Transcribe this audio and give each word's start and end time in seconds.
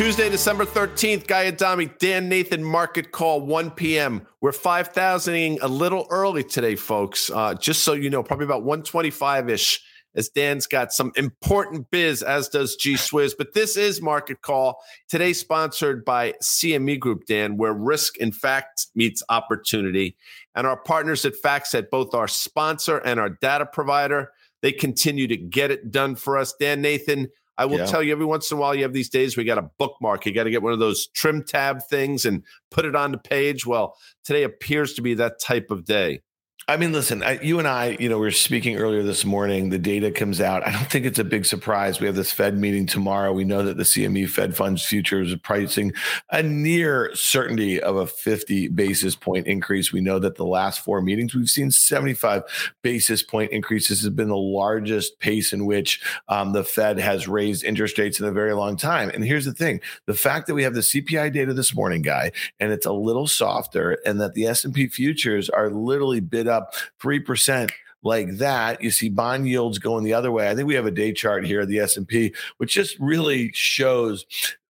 Tuesday, 0.00 0.30
December 0.30 0.64
13th, 0.64 1.26
Guy 1.26 1.48
Adami, 1.48 1.90
Dan 1.98 2.26
Nathan, 2.30 2.64
market 2.64 3.12
call, 3.12 3.42
1 3.42 3.72
p.m. 3.72 4.26
We're 4.40 4.50
5,000ing 4.50 5.58
a 5.60 5.68
little 5.68 6.06
early 6.08 6.42
today, 6.42 6.74
folks. 6.74 7.28
Uh, 7.28 7.52
just 7.52 7.84
so 7.84 7.92
you 7.92 8.08
know, 8.08 8.22
probably 8.22 8.46
about 8.46 8.62
125 8.62 9.50
ish, 9.50 9.78
as 10.14 10.30
Dan's 10.30 10.66
got 10.66 10.94
some 10.94 11.12
important 11.16 11.90
biz, 11.90 12.22
as 12.22 12.48
does 12.48 12.76
G 12.76 12.94
Swizz. 12.94 13.34
But 13.36 13.52
this 13.52 13.76
is 13.76 14.00
market 14.00 14.40
call. 14.40 14.82
Today, 15.10 15.34
sponsored 15.34 16.02
by 16.02 16.32
CME 16.42 16.98
Group, 16.98 17.26
Dan, 17.26 17.58
where 17.58 17.74
risk, 17.74 18.16
in 18.16 18.32
fact, 18.32 18.86
meets 18.94 19.22
opportunity. 19.28 20.16
And 20.54 20.66
our 20.66 20.78
partners 20.78 21.26
at 21.26 21.34
FactSet, 21.44 21.90
both 21.90 22.14
our 22.14 22.26
sponsor 22.26 22.96
and 22.96 23.20
our 23.20 23.28
data 23.28 23.66
provider, 23.66 24.32
they 24.62 24.72
continue 24.72 25.26
to 25.26 25.36
get 25.36 25.70
it 25.70 25.90
done 25.90 26.14
for 26.14 26.38
us. 26.38 26.54
Dan 26.58 26.80
Nathan, 26.80 27.28
I 27.60 27.66
will 27.66 27.76
yeah. 27.76 27.84
tell 27.84 28.02
you 28.02 28.10
every 28.12 28.24
once 28.24 28.50
in 28.50 28.56
a 28.56 28.60
while 28.60 28.74
you 28.74 28.84
have 28.84 28.94
these 28.94 29.10
days 29.10 29.36
we 29.36 29.44
got 29.44 29.58
a 29.58 29.70
bookmark. 29.76 30.24
You 30.24 30.32
got 30.32 30.44
to 30.44 30.50
get 30.50 30.62
one 30.62 30.72
of 30.72 30.78
those 30.78 31.08
trim 31.08 31.44
tab 31.44 31.82
things 31.82 32.24
and 32.24 32.42
put 32.70 32.86
it 32.86 32.96
on 32.96 33.12
the 33.12 33.18
page. 33.18 33.66
Well, 33.66 33.98
today 34.24 34.44
appears 34.44 34.94
to 34.94 35.02
be 35.02 35.12
that 35.14 35.38
type 35.38 35.70
of 35.70 35.84
day. 35.84 36.22
I 36.70 36.76
mean, 36.76 36.92
listen, 36.92 37.24
I, 37.24 37.40
you 37.40 37.58
and 37.58 37.66
I, 37.66 37.96
you 37.98 38.08
know, 38.08 38.18
we 38.18 38.26
were 38.26 38.30
speaking 38.30 38.76
earlier 38.76 39.02
this 39.02 39.24
morning. 39.24 39.70
The 39.70 39.78
data 39.78 40.12
comes 40.12 40.40
out. 40.40 40.64
I 40.64 40.70
don't 40.70 40.88
think 40.88 41.04
it's 41.04 41.18
a 41.18 41.24
big 41.24 41.44
surprise. 41.44 41.98
We 41.98 42.06
have 42.06 42.14
this 42.14 42.30
Fed 42.30 42.56
meeting 42.56 42.86
tomorrow. 42.86 43.32
We 43.32 43.42
know 43.42 43.64
that 43.64 43.76
the 43.76 43.82
CME 43.82 44.28
Fed 44.28 44.56
funds 44.56 44.84
futures 44.84 45.32
are 45.32 45.38
pricing 45.38 45.92
a 46.30 46.44
near 46.44 47.10
certainty 47.12 47.82
of 47.82 47.96
a 47.96 48.06
50 48.06 48.68
basis 48.68 49.16
point 49.16 49.48
increase. 49.48 49.92
We 49.92 50.00
know 50.00 50.20
that 50.20 50.36
the 50.36 50.46
last 50.46 50.84
four 50.84 51.02
meetings, 51.02 51.34
we've 51.34 51.48
seen 51.48 51.72
75 51.72 52.44
basis 52.82 53.24
point 53.24 53.50
increases 53.50 54.02
has 54.02 54.10
been 54.10 54.28
the 54.28 54.36
largest 54.36 55.18
pace 55.18 55.52
in 55.52 55.66
which 55.66 56.00
um, 56.28 56.52
the 56.52 56.62
Fed 56.62 57.00
has 57.00 57.26
raised 57.26 57.64
interest 57.64 57.98
rates 57.98 58.20
in 58.20 58.26
a 58.26 58.32
very 58.32 58.54
long 58.54 58.76
time. 58.76 59.10
And 59.10 59.24
here's 59.24 59.44
the 59.44 59.52
thing: 59.52 59.80
the 60.06 60.14
fact 60.14 60.46
that 60.46 60.54
we 60.54 60.62
have 60.62 60.74
the 60.74 60.82
CPI 60.82 61.32
data 61.32 61.52
this 61.52 61.74
morning, 61.74 62.02
guy, 62.02 62.30
and 62.60 62.70
it's 62.70 62.86
a 62.86 62.92
little 62.92 63.26
softer, 63.26 63.98
and 64.06 64.20
that 64.20 64.34
the 64.34 64.46
S&P 64.46 64.86
futures 64.86 65.50
are 65.50 65.68
literally 65.68 66.20
bid 66.20 66.46
up 66.46 66.59
up 66.60 66.74
3% 67.00 67.70
like 68.02 68.38
that 68.38 68.82
you 68.82 68.90
see 68.90 69.10
bond 69.10 69.46
yields 69.46 69.78
going 69.78 70.02
the 70.02 70.14
other 70.14 70.32
way 70.32 70.48
i 70.48 70.54
think 70.54 70.66
we 70.66 70.74
have 70.74 70.86
a 70.86 70.90
day 70.90 71.12
chart 71.12 71.44
here 71.44 71.66
the 71.66 71.78
s&p 71.78 72.32
which 72.56 72.72
just 72.72 72.98
really 72.98 73.50
shows 73.52 74.24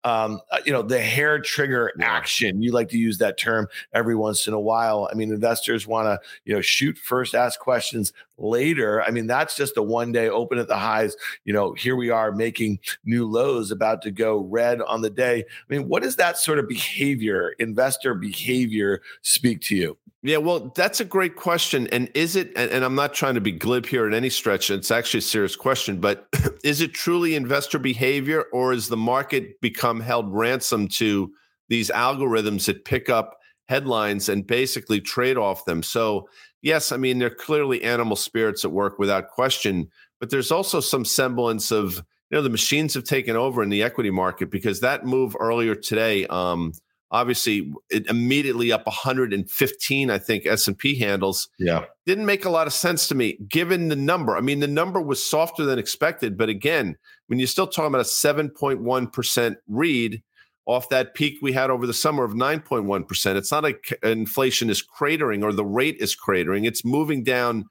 um, 0.05 0.41
uh, 0.51 0.59
you 0.65 0.73
know, 0.73 0.83
the 0.83 1.01
hair 1.01 1.41
trigger 1.41 1.93
action. 2.01 2.63
You 2.63 2.73
like 2.73 2.89
to 2.91 2.99
use 2.99 3.19
that 3.19 3.39
term 3.39 3.69
every 3.93 4.17
once 4.17 4.47
in 4.47 4.55
a 4.55 4.61
while. 4.61 5.09
I 5.11 5.15
mean, 5.15 5.31
investors 5.31 5.87
want 5.87 6.07
to, 6.07 6.19
you 6.45 6.55
know, 6.55 6.61
shoot 6.61 6.97
first, 6.97 7.35
ask 7.35 7.61
questions 7.61 8.13
later. 8.39 9.03
I 9.03 9.11
mean, 9.11 9.27
that's 9.27 9.57
just 9.57 9.77
a 9.77 9.83
one 9.83 10.13
day 10.13 10.29
open 10.29 10.59
at 10.59 10.69
the 10.69 10.79
highs. 10.79 11.17
You 11.45 11.53
know, 11.53 11.75
here 11.75 11.97
we 11.97 12.11
are 12.11 12.33
making 12.33 12.79
new 13.05 13.27
lows 13.27 13.71
about 13.71 14.03
to 14.03 14.11
go 14.11 14.39
red 14.39 14.81
on 14.83 15.03
the 15.03 15.11
day. 15.11 15.41
I 15.41 15.75
mean, 15.75 15.89
what 15.89 16.03
does 16.03 16.17
that 16.17 16.39
sort 16.39 16.59
of 16.59 16.69
behavior, 16.69 17.55
investor 17.59 18.15
behavior, 18.15 19.03
speak 19.21 19.61
to 19.63 19.77
you? 19.77 19.99
Yeah, 20.23 20.37
well, 20.37 20.71
that's 20.77 21.01
a 21.01 21.05
great 21.05 21.37
question. 21.37 21.87
And 21.93 22.11
is 22.15 22.37
it, 22.37 22.53
and 22.55 22.85
I'm 22.85 22.95
not 22.95 23.15
trying 23.15 23.37
to 23.37 23.41
be 23.41 23.53
glib 23.53 23.87
here 23.87 24.07
in 24.07 24.13
any 24.13 24.29
stretch, 24.29 24.71
it's 24.71 24.91
actually 24.91 25.19
a 25.19 25.23
serious 25.23 25.57
question, 25.57 25.99
but 25.99 26.29
is 26.65 26.83
it 26.83 26.93
truly 26.93 27.35
investor 27.35 27.79
behavior 27.79 28.45
or 28.53 28.75
is 28.75 28.89
the 28.89 28.99
market 28.99 29.59
become 29.63 29.99
held 29.99 30.31
ransom 30.31 30.89
to 30.89 31.33
these 31.69 31.91
algorithms 31.91 32.67
that 32.67 32.85
pick 32.85 33.09
up 33.09 33.39
headlines 33.69 34.29
and 34.29 34.47
basically 34.47 35.01
trade 35.01 35.39
off 35.39 35.65
them? 35.65 35.83
So, 35.83 36.29
yes, 36.61 36.93
I 36.93 36.99
mean, 36.99 37.19
they're 37.19 37.31
clearly 37.31 37.83
animal 37.83 38.17
spirits 38.17 38.63
at 38.63 38.73
work 38.73 38.99
without 38.99 39.29
question, 39.29 39.89
but 40.19 40.29
there's 40.29 40.53
also 40.53 40.81
some 40.81 41.07
semblance 41.07 41.71
of, 41.71 41.97
you 42.29 42.37
know, 42.37 42.43
the 42.43 42.51
machines 42.51 42.93
have 42.93 43.05
taken 43.05 43.37
over 43.37 43.63
in 43.63 43.71
the 43.71 43.83
equity 43.83 44.11
market 44.11 44.51
because 44.51 44.81
that 44.81 45.07
move 45.07 45.35
earlier 45.41 45.75
today, 45.75 46.27
um, 46.27 46.73
obviously 47.11 47.73
it 47.91 48.07
immediately 48.07 48.73
up 48.73 48.87
115 48.87 50.11
i 50.11 50.19
think 50.19 50.47
s&p 50.47 50.99
handles. 50.99 51.49
Yeah. 51.59 51.85
Didn't 52.07 52.27
make 52.27 52.45
a 52.45 52.51
lot 52.51 52.67
of 52.67 52.73
sense 52.73 53.09
to 53.09 53.15
me 53.15 53.39
given 53.49 53.89
the 53.89 53.97
number. 53.97 54.37
I 54.37 54.41
mean 54.41 54.61
the 54.61 54.67
number 54.67 55.01
was 55.01 55.25
softer 55.25 55.65
than 55.65 55.79
expected 55.79 56.37
but 56.37 56.49
again 56.49 56.97
when 57.27 57.39
you're 57.39 57.49
still 57.49 57.67
talking 57.67 57.89
about 57.89 58.01
a 58.01 58.05
7.1% 58.05 59.57
read 59.69 60.23
off 60.67 60.89
that 60.91 61.15
peak 61.15 61.39
we 61.43 61.53
had 61.53 61.71
over 61.71 61.87
the 61.87 61.95
summer 61.95 62.23
of 62.23 62.33
9.1% 62.33 63.37
it's 63.37 63.51
not 63.51 63.63
like 63.63 63.99
inflation 64.03 64.71
is 64.71 64.83
cratering 64.83 65.43
or 65.43 65.53
the 65.53 65.65
rate 65.65 65.97
is 65.99 66.17
cratering. 66.17 66.67
It's 66.67 66.85
moving 66.85 67.25
down 67.25 67.69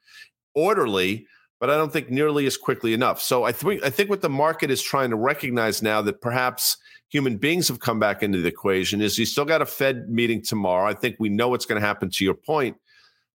orderly 0.54 1.28
but 1.60 1.70
i 1.70 1.78
don't 1.78 1.94
think 1.94 2.10
nearly 2.10 2.46
as 2.46 2.58
quickly 2.58 2.94
enough. 2.94 3.22
So 3.22 3.44
i 3.44 3.52
think 3.52 3.84
i 3.84 3.90
think 3.90 4.10
what 4.10 4.22
the 4.22 4.30
market 4.30 4.70
is 4.72 4.82
trying 4.82 5.12
to 5.12 5.16
recognize 5.16 5.82
now 5.82 6.02
that 6.02 6.22
perhaps 6.22 6.78
human 7.10 7.38
beings 7.38 7.68
have 7.68 7.80
come 7.80 8.00
back 8.00 8.24
into 8.24 8.40
the 8.40 8.48
equation 8.48 9.02
is 9.02 9.18
you 9.18 9.26
still 9.26 9.46
got 9.46 9.62
a 9.62 9.66
Fed 9.66 10.10
meeting 10.10 10.42
tomorrow. 10.42 10.88
I 10.88 10.94
think 10.94 11.18
we 11.20 11.30
know 11.30 11.50
what's 11.50 11.66
going 11.66 11.82
to 11.82 11.86
happen 11.86 12.10
to 12.12 12.24
your 12.24 12.36
point. 12.36 12.78